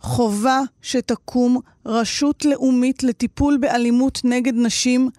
[0.00, 5.10] חובה שתקום רשות לאומית לטיפול באלימות נגד נשים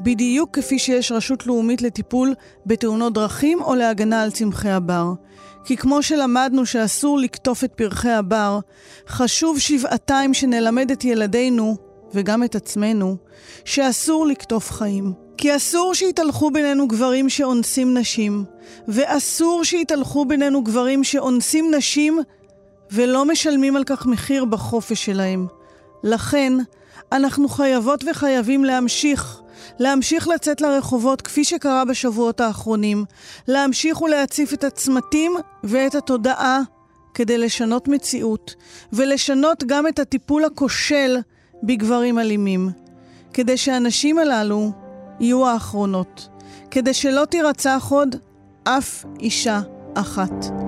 [0.00, 2.34] בדיוק כפי שיש רשות לאומית לטיפול
[2.66, 5.12] בתאונות דרכים או להגנה על צמחי הבר.
[5.64, 8.58] כי כמו שלמדנו שאסור לקטוף את פרחי הבר,
[9.08, 11.76] חשוב שבעתיים שנלמד את ילדינו,
[12.14, 13.16] וגם את עצמנו,
[13.64, 15.12] שאסור לקטוף חיים.
[15.36, 18.44] כי אסור שיתהלכו בינינו גברים שאונסים נשים,
[18.88, 22.18] ואסור שיתהלכו בינינו גברים שאונסים נשים
[22.90, 25.46] ולא משלמים על כך מחיר בחופש שלהם.
[26.04, 26.52] לכן,
[27.12, 29.40] אנחנו חייבות וחייבים להמשיך
[29.78, 33.04] להמשיך לצאת לרחובות כפי שקרה בשבועות האחרונים,
[33.48, 35.32] להמשיך ולהציף את הצמתים
[35.64, 36.60] ואת התודעה
[37.14, 38.54] כדי לשנות מציאות,
[38.92, 41.16] ולשנות גם את הטיפול הכושל
[41.62, 42.70] בגברים אלימים,
[43.32, 44.72] כדי שהנשים הללו
[45.20, 46.28] יהיו האחרונות,
[46.70, 48.16] כדי שלא תירצח עוד
[48.64, 49.60] אף אישה
[49.94, 50.65] אחת.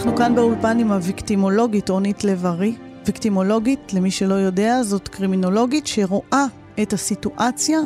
[0.00, 2.74] אנחנו כאן באולפן עם הוויקטימולוגית רונית לב-ארי.
[3.06, 6.44] ויקטימולוגית, למי שלא יודע, זאת קרימינולוגית שרואה
[6.82, 7.78] את הסיטואציה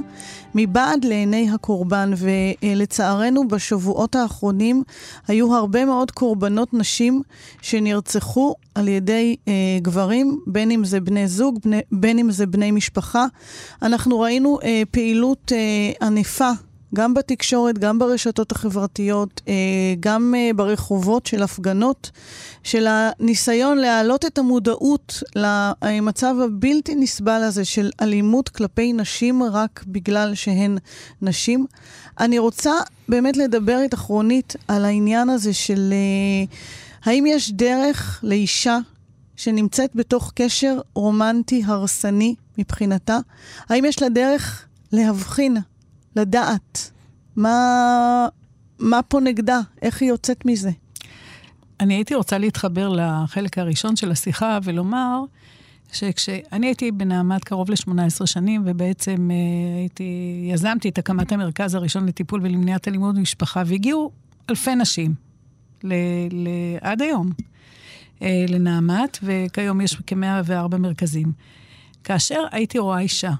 [0.54, 4.82] מבעד לעיני הקורבן, ולצערנו בשבועות האחרונים
[5.28, 7.22] היו הרבה מאוד קורבנות נשים
[7.62, 12.70] שנרצחו על ידי אה, גברים, בין אם זה בני זוג, בני, בין אם זה בני
[12.70, 13.26] משפחה.
[13.82, 16.50] אנחנו ראינו אה, פעילות אה, ענפה
[16.94, 19.54] גם בתקשורת, גם ברשתות החברתיות, אה,
[20.00, 22.10] גם אה, ברחובות של הפגנות,
[22.62, 25.22] של הניסיון להעלות את המודעות
[25.82, 30.78] למצב הבלתי נסבל הזה של אלימות כלפי נשים רק בגלל שהן
[31.22, 31.66] נשים.
[32.20, 32.72] אני רוצה
[33.08, 36.56] באמת לדבר איתך, רונית, על העניין הזה של אה,
[37.04, 38.78] האם יש דרך לאישה
[39.36, 43.18] שנמצאת בתוך קשר רומנטי הרסני מבחינתה,
[43.68, 45.56] האם יש לה דרך להבחין
[46.16, 46.90] לדעת
[47.36, 48.28] מה,
[48.78, 50.70] מה פה נגדה, איך היא יוצאת מזה.
[51.80, 55.20] אני הייתי רוצה להתחבר לחלק הראשון של השיחה ולומר
[55.92, 62.40] שכשאני הייתי בנעמת קרוב ל-18 שנים, ובעצם uh, הייתי, יזמתי את הקמת המרכז הראשון לטיפול
[62.42, 64.10] ולמניעת אלימות במשפחה, והגיעו
[64.50, 65.14] אלפי נשים
[65.82, 65.94] ל,
[66.30, 66.48] ל,
[66.80, 67.30] עד היום
[68.22, 71.32] אה, לנעמת, וכיום יש כ-104 מרכזים.
[72.04, 73.32] כאשר הייתי רואה אישה,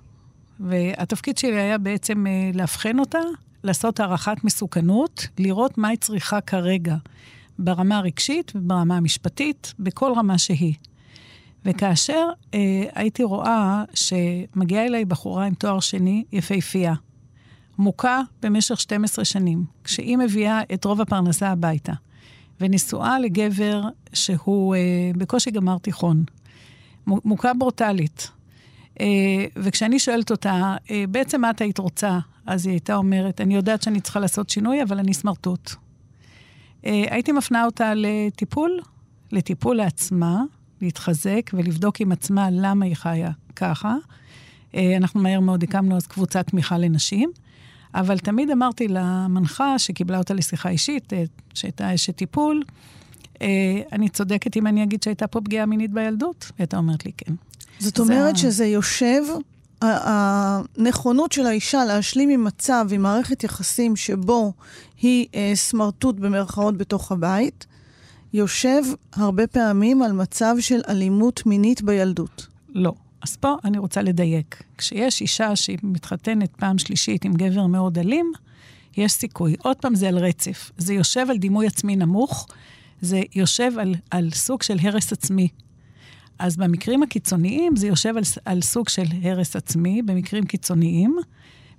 [0.60, 3.18] והתפקיד שלי היה בעצם אה, לאבחן אותה,
[3.64, 6.96] לעשות הערכת מסוכנות, לראות מה היא צריכה כרגע,
[7.58, 10.74] ברמה הרגשית וברמה המשפטית, בכל רמה שהיא.
[11.64, 16.94] וכאשר אה, הייתי רואה שמגיעה אליי בחורה עם תואר שני יפהפייה,
[17.78, 21.92] מוכה במשך 12 שנים, כשהיא מביאה את רוב הפרנסה הביתה,
[22.60, 24.80] ונשואה לגבר שהוא אה,
[25.16, 26.24] בקושי גמר תיכון,
[27.06, 28.30] מוכה ברוטלית.
[29.00, 29.07] אה,
[29.57, 32.18] וכשאני שואלת אותה, אה, בעצם מה את היית רוצה?
[32.46, 35.70] אז היא הייתה אומרת, אני יודעת שאני צריכה לעשות שינוי, אבל אני סמרטוט.
[36.87, 38.80] אה, הייתי מפנה אותה לטיפול,
[39.33, 40.42] לטיפול לעצמה,
[40.80, 43.94] להתחזק ולבדוק עם עצמה למה היא חיה ככה.
[44.96, 47.30] אנחנו מהר מאוד הקמנו אז קבוצת תמיכה לנשים,
[47.94, 51.12] אבל תמיד אמרתי למנחה שקיבלה אותה לשיחה אישית,
[51.54, 52.62] שהייתה אשת טיפול,
[53.92, 56.52] אני צודקת אם אני אגיד שהייתה פה פגיעה מינית בילדות?
[56.59, 57.35] והייתה אומרת לי כן.
[57.78, 59.22] זאת אומרת שזה יושב,
[59.80, 64.52] הנכונות של האישה להשלים עם מצב, עם מערכת יחסים שבו
[65.02, 67.66] היא סמרטוט במרכאות בתוך הבית,
[68.32, 68.82] יושב
[69.12, 72.46] הרבה פעמים על מצב של אלימות מינית בילדות.
[72.68, 72.92] לא.
[73.22, 74.62] אז פה אני רוצה לדייק.
[74.78, 78.32] כשיש אישה שהיא מתחתנת פעם שלישית עם גבר מאוד אלים,
[78.96, 79.54] יש סיכוי.
[79.62, 80.70] עוד פעם, זה על רצף.
[80.78, 82.46] זה יושב על דימוי עצמי נמוך,
[83.00, 85.48] זה יושב על, על סוג של הרס עצמי.
[86.38, 91.16] אז במקרים הקיצוניים זה יושב על, על סוג של הרס עצמי, במקרים קיצוניים,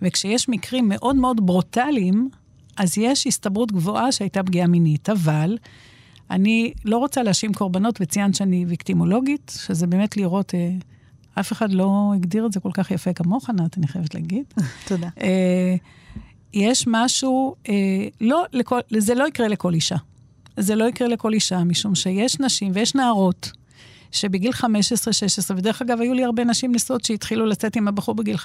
[0.02, 2.30] וכשיש מקרים מאוד מאוד ברוטליים,
[2.78, 5.10] אז יש הסתברות גבוהה שהייתה פגיעה מינית.
[5.10, 5.58] אבל
[6.32, 10.56] אני לא רוצה להאשים קורבנות, וציינת שאני ויקטימולוגית, שזה באמת לראות...
[10.56, 10.72] אה,
[11.40, 14.46] אף אחד לא הגדיר את זה כל כך יפה כמוך, נת, אני חייבת להגיד.
[14.88, 15.10] תודה.
[15.22, 15.76] אה,
[16.54, 19.96] יש משהו, אה, לא לכל, זה לא יקרה לכל אישה.
[20.58, 23.52] זה לא יקרה לכל אישה, משום שיש נשים ויש נערות
[24.16, 24.66] שבגיל 15-16,
[25.56, 28.40] ודרך אגב, היו לי הרבה נשים נשואות שהתחילו לצאת עם הבחור בגיל 15-16,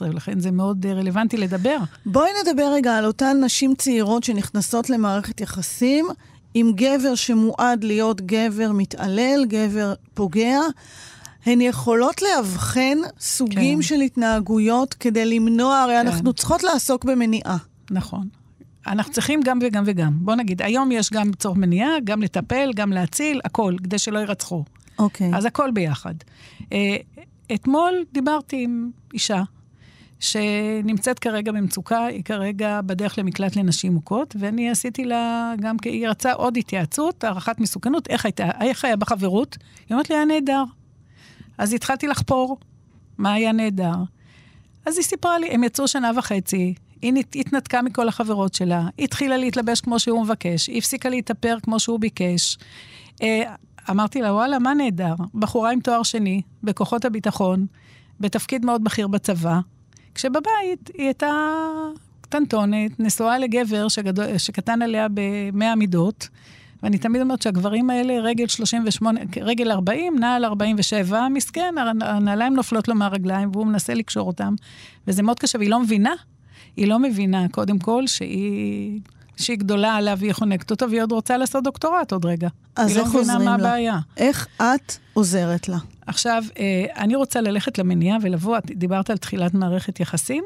[0.00, 1.76] ולכן זה מאוד רלוונטי לדבר.
[2.06, 6.06] בואי נדבר רגע על אותן נשים צעירות שנכנסות למערכת יחסים
[6.54, 10.60] עם גבר שמועד להיות גבר מתעלל, גבר פוגע.
[11.46, 13.82] הן יכולות לאבחן סוגים כן.
[13.82, 16.06] של התנהגויות כדי למנוע, הרי כן.
[16.06, 17.56] אנחנו צריכות לעסוק במניעה.
[17.90, 18.28] נכון.
[18.86, 20.12] אנחנו צריכים גם וגם וגם.
[20.16, 24.64] בוא נגיד, היום יש גם צורך מניעה, גם לטפל, גם להציל, הכל, כדי שלא יירצחו.
[24.98, 25.30] אוקיי.
[25.34, 26.14] אז הכל ביחד.
[26.72, 26.96] אה,
[27.54, 29.42] אתמול דיברתי עם אישה
[30.20, 36.08] שנמצאת כרגע במצוקה, היא כרגע בדרך למקלט לנשים מוכות, ואני עשיתי לה גם, כי היא
[36.08, 39.56] רצה עוד התייעצות, הערכת מסוכנות, איך הייתה, איך היה בחברות?
[39.88, 40.64] היא אומרת לי, היה נהדר.
[41.58, 42.58] אז התחלתי לחפור
[43.18, 43.94] מה היה נהדר.
[44.86, 49.80] אז היא סיפרה לי, הם יצאו שנה וחצי, היא התנתקה מכל החברות שלה, התחילה להתלבש
[49.80, 52.58] כמו שהוא מבקש, היא הפסיקה להתאפר כמו שהוא ביקש.
[53.22, 53.54] אה,
[53.90, 55.14] אמרתי לה, וואלה, מה נהדר?
[55.34, 57.66] בחורה עם תואר שני, בכוחות הביטחון,
[58.20, 59.58] בתפקיד מאוד בכיר בצבא,
[60.14, 61.30] כשבבית היא הייתה
[62.20, 66.28] קטנטונת, נשואה לגבר שגדול, שקטן עליה במאה מידות,
[66.82, 72.94] ואני תמיד אומרת שהגברים האלה, רגל 38, רגל 40, נעל 47, מסכן, הנעליים נופלות לו
[72.94, 74.54] מהרגליים והוא מנסה לקשור אותם,
[75.06, 76.14] וזה מאוד קשה, והיא לא מבינה.
[76.76, 79.00] היא לא מבינה, קודם כל, שהיא,
[79.36, 82.48] שהיא גדולה עליו והיא חונקת אותו, והיא עוד רוצה לעשות דוקטורט עוד רגע.
[82.76, 83.32] אז איך עוזרים לה?
[83.32, 83.98] היא לא מבינה מה הבעיה.
[84.16, 85.78] איך את עוזרת לה?
[86.06, 90.44] עכשיו, אה, אני רוצה ללכת למניעה ולבוא, את דיברת על תחילת מערכת יחסים,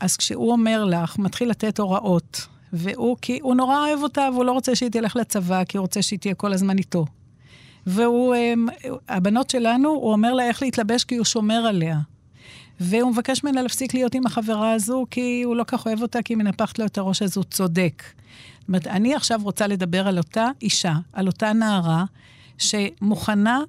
[0.00, 4.52] אז כשהוא אומר לך, מתחיל לתת הוראות, והוא, כי הוא נורא אוהב אותה, והוא לא
[4.52, 7.06] רוצה שהיא תלך לצבא, כי הוא רוצה שהיא תהיה כל הזמן איתו.
[7.86, 8.66] והוא, הם,
[9.08, 11.98] הבנות שלנו, הוא אומר לה איך להתלבש כי הוא שומר עליה.
[12.80, 16.32] והוא מבקש ממנה להפסיק להיות עם החברה הזו, כי הוא לא כך אוהב אותה, כי
[16.32, 18.02] היא מנפחת לו את הראש, אז הוא צודק.
[18.58, 22.04] זאת אומרת, אני עכשיו רוצה לדבר על אותה אישה, על אותה נערה,
[22.58, 23.60] שמוכנה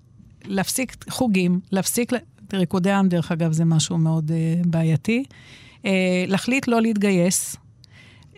[0.45, 2.11] להפסיק חוגים, להפסיק,
[2.53, 5.23] ריקודי עם, דרך אגב, זה משהו מאוד uh, בעייתי,
[5.81, 5.85] uh,
[6.27, 7.55] להחליט לא להתגייס,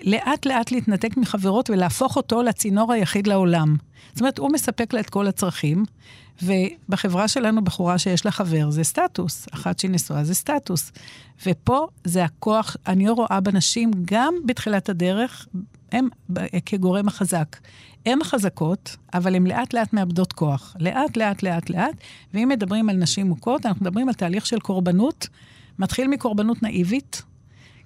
[0.03, 3.75] לאט לאט להתנתק מחברות ולהפוך אותו לצינור היחיד לעולם.
[4.13, 5.85] זאת אומרת, הוא מספק לה את כל הצרכים,
[6.43, 10.91] ובחברה שלנו בחורה שיש לה חבר זה סטטוס, אחת שהיא נשואה זה סטטוס.
[11.45, 15.47] ופה זה הכוח, אני רואה בנשים גם בתחילת הדרך,
[15.91, 16.07] הן
[16.65, 17.57] כגורם החזק.
[18.05, 20.75] הן חזקות, אבל הן לאט לאט מאבדות כוח.
[20.79, 21.95] לאט, לאט, לאט, לאט.
[22.33, 25.27] ואם מדברים על נשים מוכות, אנחנו מדברים על תהליך של קורבנות.
[25.79, 27.21] מתחיל מקורבנות נאיבית,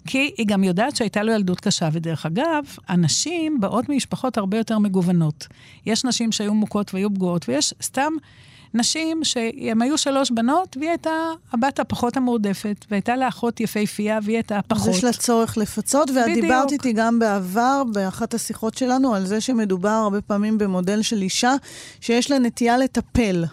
[0.07, 4.79] כי היא גם יודעת שהייתה לו ילדות קשה, ודרך אגב, הנשים באות ממשפחות הרבה יותר
[4.79, 5.47] מגוונות.
[5.85, 8.13] יש נשים שהיו מוכות והיו פגועות, ויש סתם
[8.73, 11.11] נשים שהן היו שלוש בנות, והיא הייתה
[11.53, 14.89] הבת הפחות המועדפת, והייתה לה אחות יפהפייה, והיא הייתה פחות.
[14.89, 16.41] אז יש לה צורך לפצות, ואת בדיוק.
[16.41, 21.53] דיברת איתי גם בעבר, באחת השיחות שלנו, על זה שמדובר הרבה פעמים במודל של אישה
[22.01, 23.45] שיש לה נטייה לטפל.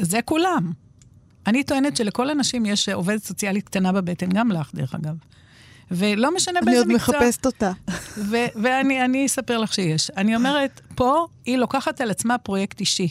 [0.00, 0.72] זה כולם.
[1.46, 5.14] אני טוענת שלכל הנשים יש עובדת סוציאלית קטנה בבטן, גם לך, דרך אגב.
[5.90, 7.14] ולא משנה באיזה אני מקצוע.
[7.14, 7.72] עוד מחפשת אותה.
[8.16, 10.10] ו- ואני אני אספר לך שיש.
[10.16, 13.08] אני אומרת, פה היא לוקחת על עצמה פרויקט אישי.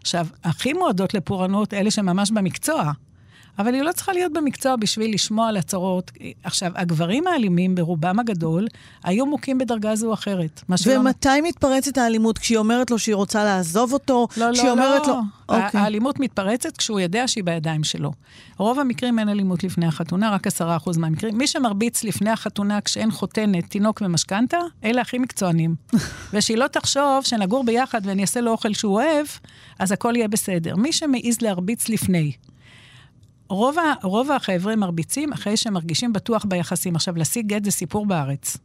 [0.00, 2.92] עכשיו, הכי מועדות לפורענות, אלה שממש במקצוע.
[3.58, 6.10] אבל היא לא צריכה להיות במקצוע בשביל לשמוע על הצהרות.
[6.44, 8.66] עכשיו, הגברים האלימים, ברובם הגדול,
[9.04, 10.62] היו מוכים בדרגה זו או אחרת.
[11.00, 12.38] ומתי מתפרצת האלימות?
[12.38, 14.28] כשהיא אומרת לו שהיא רוצה לעזוב אותו?
[14.36, 14.72] לא, לא, כשהיא לא.
[14.72, 15.14] אומרת לו...
[15.48, 15.80] הא- אוקיי.
[15.80, 18.12] האלימות מתפרצת כשהוא יודע שהיא בידיים שלו.
[18.58, 21.38] רוב המקרים אין אלימות לפני החתונה, רק עשרה אחוז מהמקרים.
[21.38, 25.74] מי שמרביץ לפני החתונה כשאין חותנת, תינוק ומשכנתה, אלה הכי מקצוענים.
[26.32, 29.26] ושהיא לא תחשוב שנגור ביחד ואני אעשה לו אוכל שהוא אוהב,
[29.78, 30.76] אז הכל יהיה בסדר.
[30.76, 32.32] מי שמעז להרביץ לפני.
[33.48, 36.96] רוב, ה- רוב החבר'ה מרביצים אחרי שהם מרגישים בטוח ביחסים.
[36.96, 38.56] עכשיו, להשיג גט זה סיפור בארץ.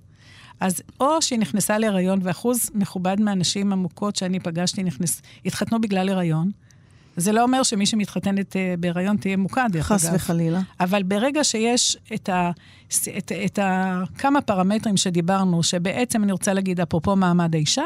[0.60, 6.52] אז או שהיא נכנסה להיריון, ואחוז מכובד מהנשים המוכות שאני פגשתי נכנס, התחתנו בגלל הריון.
[7.18, 10.16] זה לא אומר שמי שמתחתנת uh, בהיריון תהיה מוכה, דרך חס אגב.
[10.16, 10.60] וחלילה.
[10.80, 12.52] אבל ברגע שיש את, ה,
[13.18, 17.84] את, את ה, כמה פרמטרים שדיברנו, שבעצם אני רוצה להגיד, אפרופו מעמד האישה,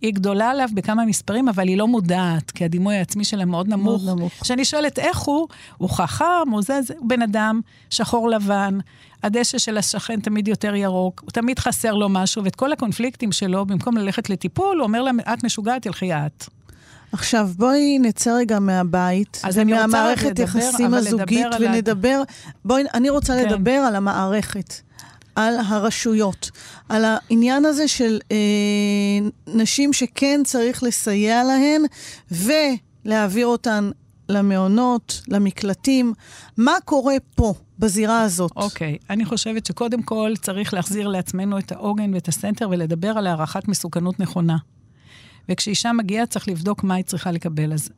[0.00, 4.02] היא גדולה עליו בכמה מספרים, אבל היא לא מודעת, כי הדימוי העצמי שלה מאוד נמוך.
[4.04, 4.32] מאוד נמוך.
[4.40, 5.48] כשאני שואלת איך הוא,
[5.78, 8.78] הוא חכם, הוא זה, זה, הוא בן אדם, שחור לבן,
[9.22, 13.66] הדשא של השכן תמיד יותר ירוק, הוא תמיד חסר לו משהו, ואת כל הקונפליקטים שלו,
[13.66, 16.44] במקום ללכת לטיפול, הוא אומר לה, את משוגעת, תלכי את.
[17.12, 22.22] עכשיו, בואי נצא רגע מהבית, ומהמערכת יחסים הזוגית, לדבר על ונדבר...
[22.64, 23.48] בואי, אני רוצה כן.
[23.48, 24.74] לדבר על המערכת.
[25.34, 26.50] על הרשויות,
[26.88, 28.36] על העניין הזה של אה,
[29.46, 31.82] נשים שכן צריך לסייע להן
[32.30, 33.90] ולהעביר אותן
[34.28, 36.14] למעונות, למקלטים.
[36.56, 38.52] מה קורה פה, בזירה הזאת?
[38.56, 43.68] אוקיי, אני חושבת שקודם כל צריך להחזיר לעצמנו את העוגן ואת הסנטר ולדבר על הערכת
[43.68, 44.56] מסוכנות נכונה.
[45.48, 47.72] וכשאישה מגיעה צריך לבדוק מה היא צריכה לקבל.
[47.72, 47.90] אז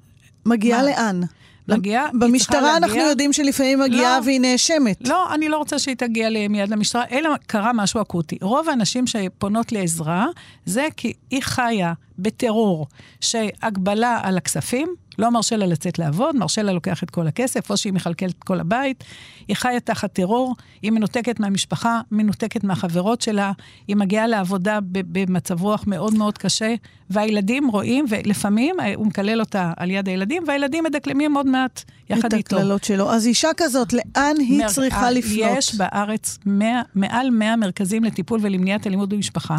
[0.46, 0.86] מגיעה מה?
[0.86, 1.20] לאן?
[1.68, 4.24] מגיעה, במשטרה אנחנו להגיע- יודעים שלפעמים מגיעה לא.
[4.24, 5.08] והיא נאשמת.
[5.08, 8.38] לא, אני לא רוצה שהיא תגיע מיד למשטרה, אלא קרה משהו אקוטי.
[8.42, 10.26] רוב האנשים שפונות לעזרה,
[10.64, 12.86] זה כי היא חיה בטרור
[13.20, 14.88] שהגבלה על הכספים,
[15.18, 18.44] לא מרשה לה לצאת לעבוד, מרשה לה לוקח את כל הכסף, או שהיא מכלכלת את
[18.44, 19.04] כל הבית.
[19.48, 23.52] היא חיה תחת טרור, היא מנותקת מהמשפחה, מנותקת מהחברות שלה,
[23.88, 26.74] היא מגיעה לעבודה במצב רוח מאוד מאוד קשה,
[27.10, 32.24] והילדים רואים, ולפעמים אה, הוא מקלל אותה על יד הילדים, והילדים מדקלמים עוד מעט יחד
[32.24, 32.56] את איתו.
[32.56, 33.10] הקללות שלו.
[33.12, 35.58] אז אישה כזאת, לאן היא מר- צריכה אה, לפנות?
[35.58, 39.58] יש בארץ 100, מעל 100 מרכזים לטיפול ולמניעת אלימות במשפחה.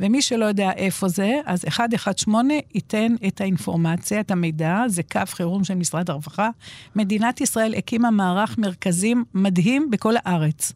[0.00, 5.64] ומי שלא יודע איפה זה, אז 118 ייתן את האינפורמציה, את המידע, זה קו חירום
[5.64, 6.50] של משרד הרווחה.
[6.96, 10.72] מדינת ישראל הקימה מערך מרכזים מדהים בכל הארץ.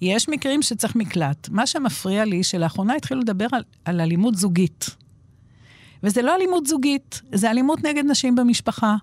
[0.00, 1.48] יש מקרים שצריך מקלט.
[1.48, 4.86] מה שמפריע לי, שלאחרונה התחילו לדבר על, על אלימות זוגית.
[6.02, 8.96] וזה לא אלימות זוגית, זה אלימות נגד נשים במשפחה.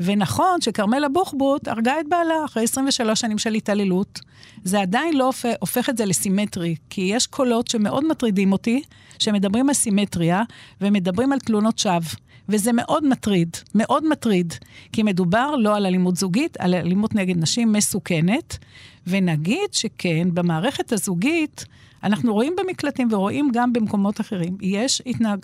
[0.00, 4.20] ונכון שכרמלה בוחבוט הרגה את בעלה אחרי 23 שנים של התעללות.
[4.64, 8.82] זה עדיין לא הופך, הופך את זה לסימטרי, כי יש קולות שמאוד מטרידים אותי,
[9.18, 10.42] שמדברים על סימטריה
[10.80, 12.16] ומדברים על תלונות שווא.
[12.48, 14.54] וזה מאוד מטריד, מאוד מטריד,
[14.92, 18.58] כי מדובר לא על אלימות זוגית, על אלימות נגד נשים מסוכנת,
[19.06, 21.64] ונגיד שכן, במערכת הזוגית,
[22.02, 25.38] אנחנו רואים במקלטים ורואים גם במקומות אחרים, יש התנהג...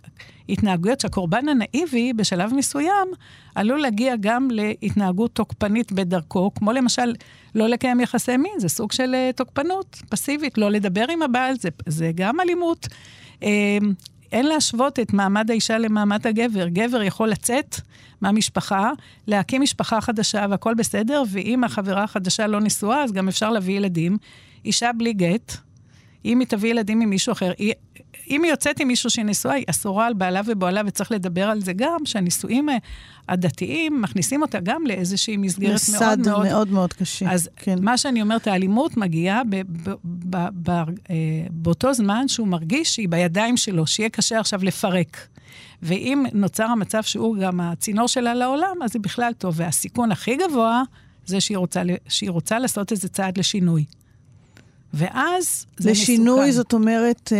[0.48, 3.08] התנהגויות שהקורבן הנאיבי בשלב מסוים
[3.54, 7.14] עלול להגיע גם להתנהגות תוקפנית בדרכו, כמו למשל
[7.54, 11.68] לא לקיים יחסי מין, זה סוג של אה, תוקפנות פסיבית, לא לדבר עם הבעל, זה,
[11.86, 12.88] זה גם אלימות.
[13.42, 13.78] אה,
[14.32, 16.68] אין להשוות את מעמד האישה למעמד הגבר.
[16.68, 17.76] גבר יכול לצאת
[18.20, 18.90] מהמשפחה,
[19.26, 24.16] להקים משפחה חדשה והכל בסדר, ואם החברה החדשה לא נשואה, אז גם אפשר להביא ילדים.
[24.64, 25.56] אישה בלי גט,
[26.24, 27.72] אם היא תביא ילדים עם מישהו אחר, היא,
[28.30, 31.60] אם היא יוצאת עם מישהו שהיא נשואה, היא אסורה על בעלה ובועלה, וצריך לדבר על
[31.60, 32.76] זה גם, שהנישואים אה,
[33.28, 36.46] הדתיים מכניסים אותה גם לאיזושהי מסגרת מאוד מאוד...
[36.46, 37.30] מאוד מאוד קשה.
[37.30, 37.78] אז כן.
[37.82, 40.84] מה שאני אומרת, האלימות מגיעה ב, ב, ב, ב, אה,
[41.50, 45.28] באותו זמן שהוא מרגיש שהיא בידיים שלו, שיהיה קשה עכשיו לפרק.
[45.82, 49.54] ואם נוצר המצב שהוא גם הצינור שלה לעולם, אז זה בכלל טוב.
[49.56, 50.82] והסיכון הכי גבוה
[51.26, 53.84] זה שהיא רוצה, שהיא רוצה לעשות איזה צעד לשינוי.
[54.94, 56.52] ואז זה לשינוי מסוכן.
[56.52, 57.38] זאת אומרת אה,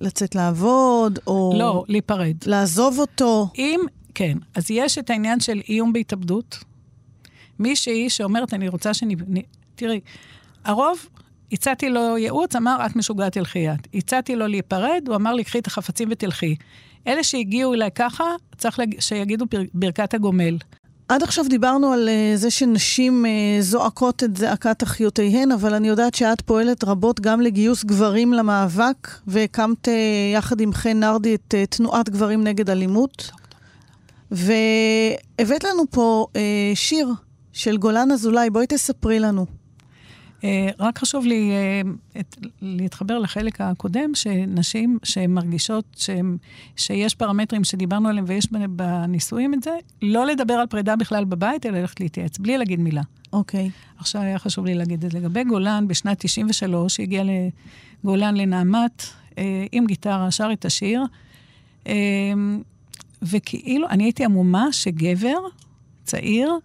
[0.00, 2.36] לצאת לעבוד, או לא, להיפרד.
[2.46, 3.48] לעזוב אותו.
[3.58, 3.80] אם,
[4.14, 6.58] כן, אז יש את העניין של איום בהתאבדות.
[7.58, 9.16] מישהי שאומרת, אני רוצה שאני...
[9.74, 10.00] תראי,
[10.64, 11.06] הרוב
[11.52, 13.88] הצעתי לו ייעוץ, אמר, את משוגעת, תלכי את.
[13.94, 16.56] הצעתי לו להיפרד, הוא אמר לי, קחי את החפצים ותלכי.
[17.06, 18.24] אלה שהגיעו אליי ככה,
[18.56, 19.00] צריך לג...
[19.00, 19.44] שיגידו
[19.74, 20.56] ברכת הגומל.
[21.08, 26.14] עד עכשיו דיברנו על uh, זה שנשים uh, זועקות את זעקת אחיותיהן, אבל אני יודעת
[26.14, 29.90] שאת פועלת רבות גם לגיוס גברים למאבק, והקמת uh,
[30.34, 33.30] יחד עם חן נרדי את תנועת גברים נגד אלימות.
[34.30, 36.26] והבאת לנו פה
[36.74, 37.08] שיר
[37.52, 39.46] של גולן אזולאי, בואי תספרי לנו.
[40.44, 46.36] אה, רק חשוב לי uh, את, להתחבר לחלק הקודם, שנשים שמרגישות שהם,
[46.76, 49.70] שיש פרמטרים שדיברנו עליהם ויש בנישואים את זה,
[50.02, 53.02] לא לדבר על פרידה בכלל בבית, אלא ללכת להתייעץ, בלי להגיד מילה.
[53.32, 53.66] אוקיי.
[53.66, 54.00] Okay.
[54.00, 55.18] עכשיו היה חשוב לי להגיד את זה.
[55.18, 57.22] לגבי גולן, בשנת 93, הגיע
[58.04, 59.36] לגולן לנעמת uh,
[59.72, 61.02] עם גיטרה, שר את השיר,
[63.22, 65.38] וכאילו, אני הייתי עמומה שגבר
[66.04, 66.58] צעיר,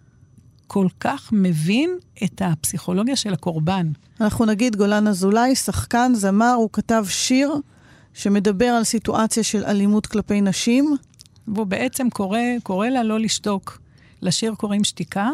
[0.66, 1.90] כל כך מבין
[2.24, 3.90] את הפסיכולוגיה של הקורבן.
[4.20, 7.54] אנחנו נגיד גולן אזולאי, שחקן, זמר, הוא כתב שיר
[8.14, 10.96] שמדבר על סיטואציה של אלימות כלפי נשים.
[11.48, 13.82] והוא בעצם קורא, קורא לה לא לשתוק.
[14.22, 15.30] לשיר קוראים שתיקה,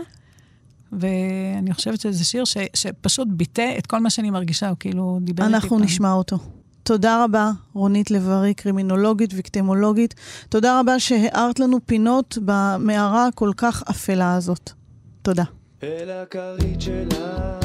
[0.92, 5.44] ואני חושבת שזה שיר ש, שפשוט ביטא את כל מה שאני מרגישה, הוא כאילו דיבר
[5.44, 6.38] איתי אנחנו נשמע אותו.
[6.82, 10.14] תודה רבה, רונית לב-ארי, קרימינולוגית ויקטימולוגית.
[10.48, 14.72] תודה רבה שהארת לנו פינות במערה הכל כך אפלה הזאת.
[15.28, 15.44] תודה.
[15.82, 17.58] אל הכרית שלה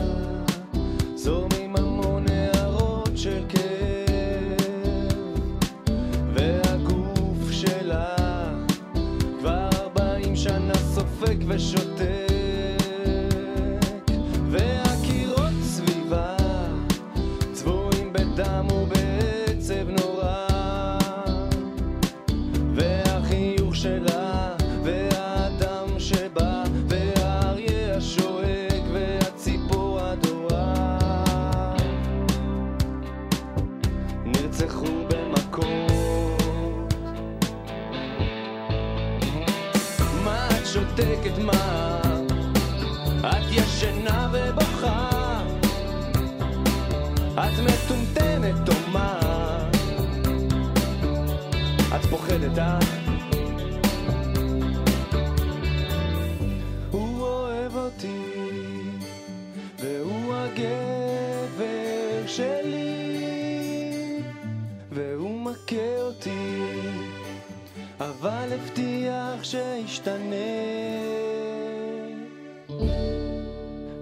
[1.15, 5.17] זורמים המון הערות של כאב
[6.33, 8.15] והגוף שלה
[9.39, 11.92] כבר ארבעים שנה סופג ושותק
[52.43, 52.83] פוחדת
[56.91, 58.21] הוא אוהב אותי
[59.79, 63.03] והוא הגבר שלי
[64.91, 66.71] והוא מכה אותי
[67.99, 70.35] אבל הבטיח שישתנה.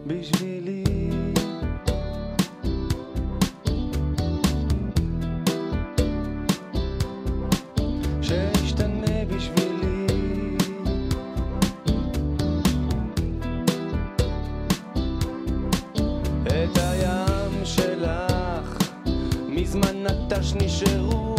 [0.08, 0.81] בשבילי
[20.54, 21.31] 你是我。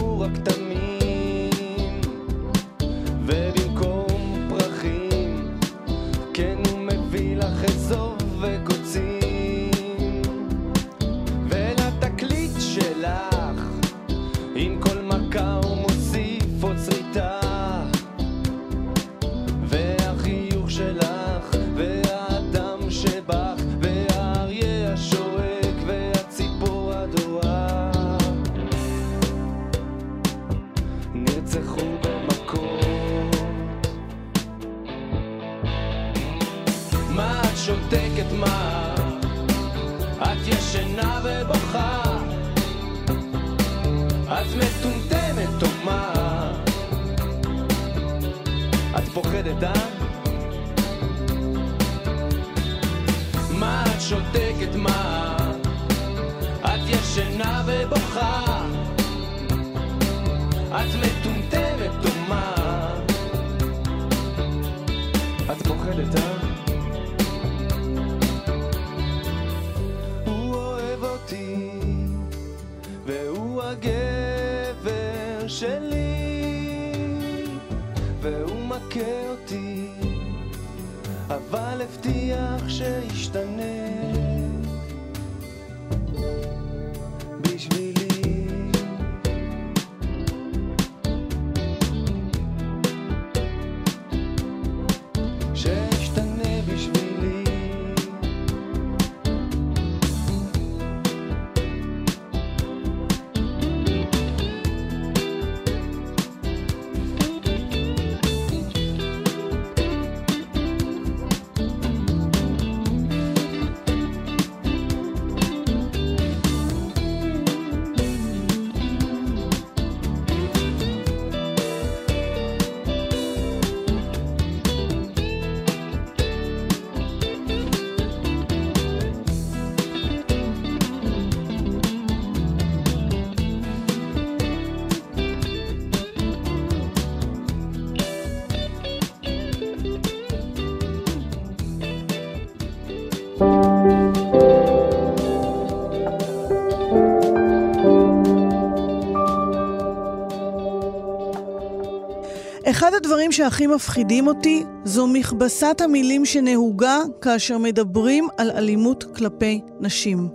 [153.03, 160.29] הדברים שהכי מפחידים אותי זו מכבסת המילים שנהוגה כאשר מדברים על אלימות כלפי נשים.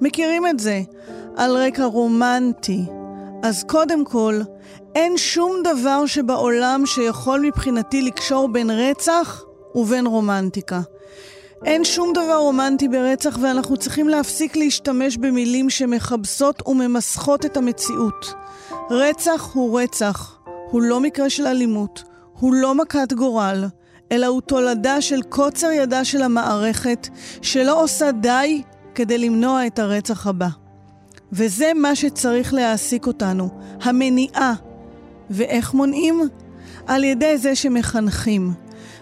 [0.00, 0.82] מכירים את זה,
[1.36, 2.84] על רקע רומנטי.
[3.42, 4.40] אז קודם כל,
[4.94, 9.44] אין שום דבר שבעולם שיכול מבחינתי לקשור בין רצח
[9.74, 10.80] ובין רומנטיקה.
[11.64, 18.34] אין שום דבר רומנטי ברצח ואנחנו צריכים להפסיק להשתמש במילים שמכבסות וממסכות את המציאות.
[18.90, 20.38] רצח הוא רצח,
[20.70, 22.07] הוא לא מקרה של אלימות,
[22.40, 23.64] הוא לא מכת גורל,
[24.12, 27.08] אלא הוא תולדה של קוצר ידה של המערכת,
[27.42, 28.62] שלא עושה די
[28.94, 30.48] כדי למנוע את הרצח הבא.
[31.32, 33.48] וזה מה שצריך להעסיק אותנו,
[33.82, 34.54] המניעה.
[35.30, 36.20] ואיך מונעים?
[36.86, 38.52] על ידי זה שמחנכים.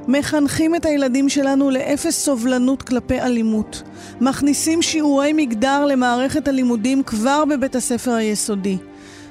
[0.09, 3.83] מחנכים את הילדים שלנו לאפס סובלנות כלפי אלימות.
[4.21, 8.79] מכניסים שיעורי מגדר למערכת הלימודים כבר בבית הספר היסודי.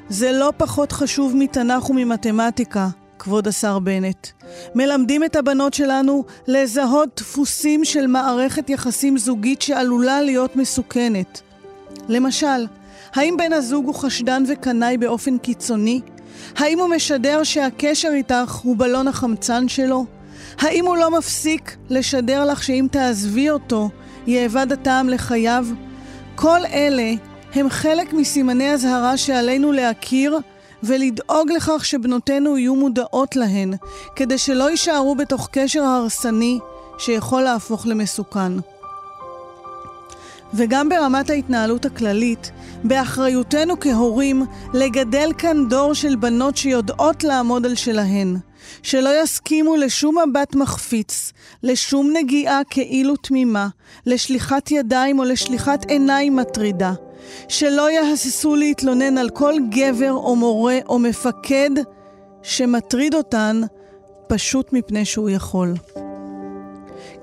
[0.09, 2.87] זה לא פחות חשוב מתנ"ך וממתמטיקה,
[3.25, 4.27] כבוד השר בנט.
[4.75, 11.41] מלמדים את הבנות שלנו לזהות דפוסים של מערכת יחסים זוגית שעלולה להיות מסוכנת.
[12.09, 12.67] למשל,
[13.15, 16.01] האם בן הזוג הוא חשדן וקנאי באופן קיצוני?
[16.57, 20.05] האם הוא משדר שהקשר איתך הוא בלון החמצן שלו?
[20.59, 23.89] האם הוא לא מפסיק לשדר לך שאם תעזבי אותו,
[24.27, 25.65] יאבד הטעם לחייו?
[26.35, 27.11] כל אלה
[27.53, 30.39] הם חלק מסימני אזהרה שעלינו להכיר
[30.85, 33.73] ולדאוג לכך שבנותינו יהיו מודעות להן,
[34.15, 36.59] כדי שלא יישארו בתוך קשר הרסני
[36.97, 38.51] שיכול להפוך למסוכן.
[40.53, 42.51] וגם ברמת ההתנהלות הכללית,
[42.83, 48.37] באחריותנו כהורים לגדל כאן דור של בנות שיודעות לעמוד על שלהן,
[48.83, 51.31] שלא יסכימו לשום מבט מחפיץ,
[51.63, 53.67] לשום נגיעה כאילו תמימה,
[54.05, 56.93] לשליחת ידיים או לשליחת עיניים מטרידה,
[57.47, 61.69] שלא יהססו להתלונן על כל גבר או מורה או מפקד
[62.43, 63.61] שמטריד אותן
[64.27, 65.73] פשוט מפני שהוא יכול.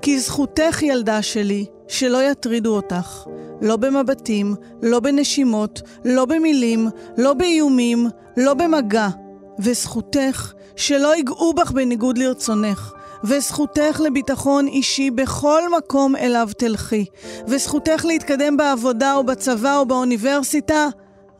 [0.01, 3.23] כי זכותך, ילדה שלי, שלא יטרידו אותך.
[3.61, 6.87] לא במבטים, לא בנשימות, לא במילים,
[7.17, 9.07] לא באיומים, לא במגע.
[9.59, 12.93] וזכותך שלא ייגעו בך בניגוד לרצונך.
[13.23, 17.05] וזכותך לביטחון אישי בכל מקום אליו תלכי.
[17.47, 20.87] וזכותך להתקדם בעבודה או בצבא או באוניברסיטה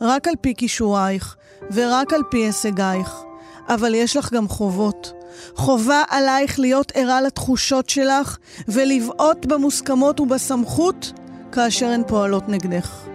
[0.02, 1.36] רק על פי כישורייך
[1.72, 3.24] ורק על פי הישגייך.
[3.70, 5.14] אבל יש לך גם חובות.
[5.56, 11.12] חובה עלייך להיות ערה לתחושות שלך ולבעוט במוסכמות ובסמכות
[11.52, 13.13] כאשר הן פועלות נגדך.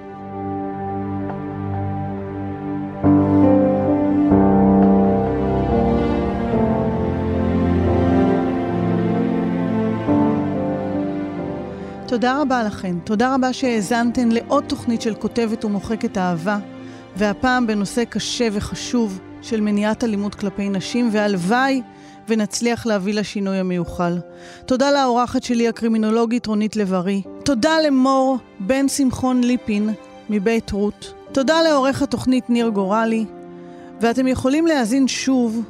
[12.18, 12.98] תודה רבה לכן.
[13.04, 16.58] תודה רבה שהאזנתן לעוד תוכנית של כותבת ומוחקת אהבה,
[17.16, 21.82] והפעם בנושא קשה וחשוב של מניעת אלימות כלפי נשים, והלוואי
[22.28, 24.18] ונצליח להביא לשינוי המיוחל.
[24.66, 27.22] תודה לאורחת שלי, הקרימינולוגית רונית לב-ארי.
[27.44, 29.90] תודה למור בן שמחון ליפין
[30.30, 31.14] מבית רות.
[31.32, 33.24] תודה לעורך התוכנית ניר גורלי.
[34.00, 35.62] ואתם יכולים להאזין שוב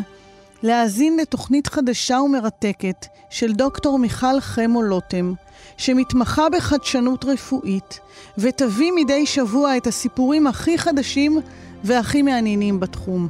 [0.63, 5.33] להאזין לתוכנית חדשה ומרתקת של דוקטור מיכל חמו לוטם,
[5.77, 8.01] שמתמחה בחדשנות רפואית,
[8.39, 11.41] ותביא מדי שבוע את הסיפורים הכי חדשים
[11.85, 13.29] והכי מעניינים בתחום.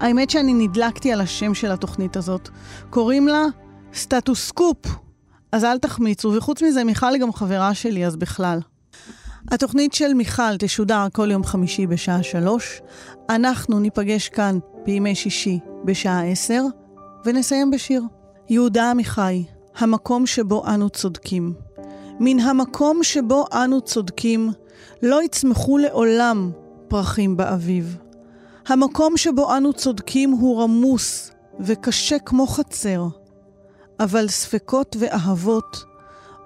[0.00, 2.48] האמת שאני נדלקתי על השם של התוכנית הזאת.
[2.90, 3.44] קוראים לה
[3.94, 4.76] סטטוסקופ,
[5.52, 8.58] אז אל תחמיצו, וחוץ מזה מיכל היא גם חברה שלי, אז בכלל.
[9.50, 12.80] התוכנית של מיכל תשודר כל יום חמישי בשעה שלוש.
[13.30, 16.62] אנחנו ניפגש כאן בימי שישי בשעה עשר,
[17.24, 18.02] ונסיים בשיר.
[18.48, 19.44] יהודה עמיחי,
[19.78, 21.54] המקום שבו אנו צודקים.
[22.20, 24.50] מן המקום שבו אנו צודקים,
[25.02, 26.50] לא יצמחו לעולם
[26.88, 27.96] פרחים באביב.
[28.68, 31.30] המקום שבו אנו צודקים הוא רמוס
[31.60, 33.08] וקשה כמו חצר,
[34.00, 35.84] אבל ספקות ואהבות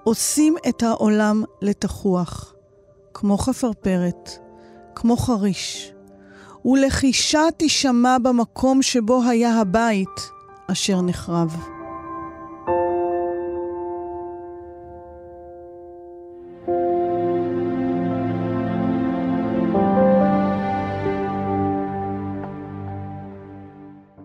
[0.03, 2.55] עושים את העולם לתחוח.
[3.13, 4.29] כמו חפרפרת,
[4.95, 5.91] כמו חריש,
[6.65, 10.29] ולחישה תישמע במקום שבו היה הבית
[10.71, 11.74] אשר נחרב.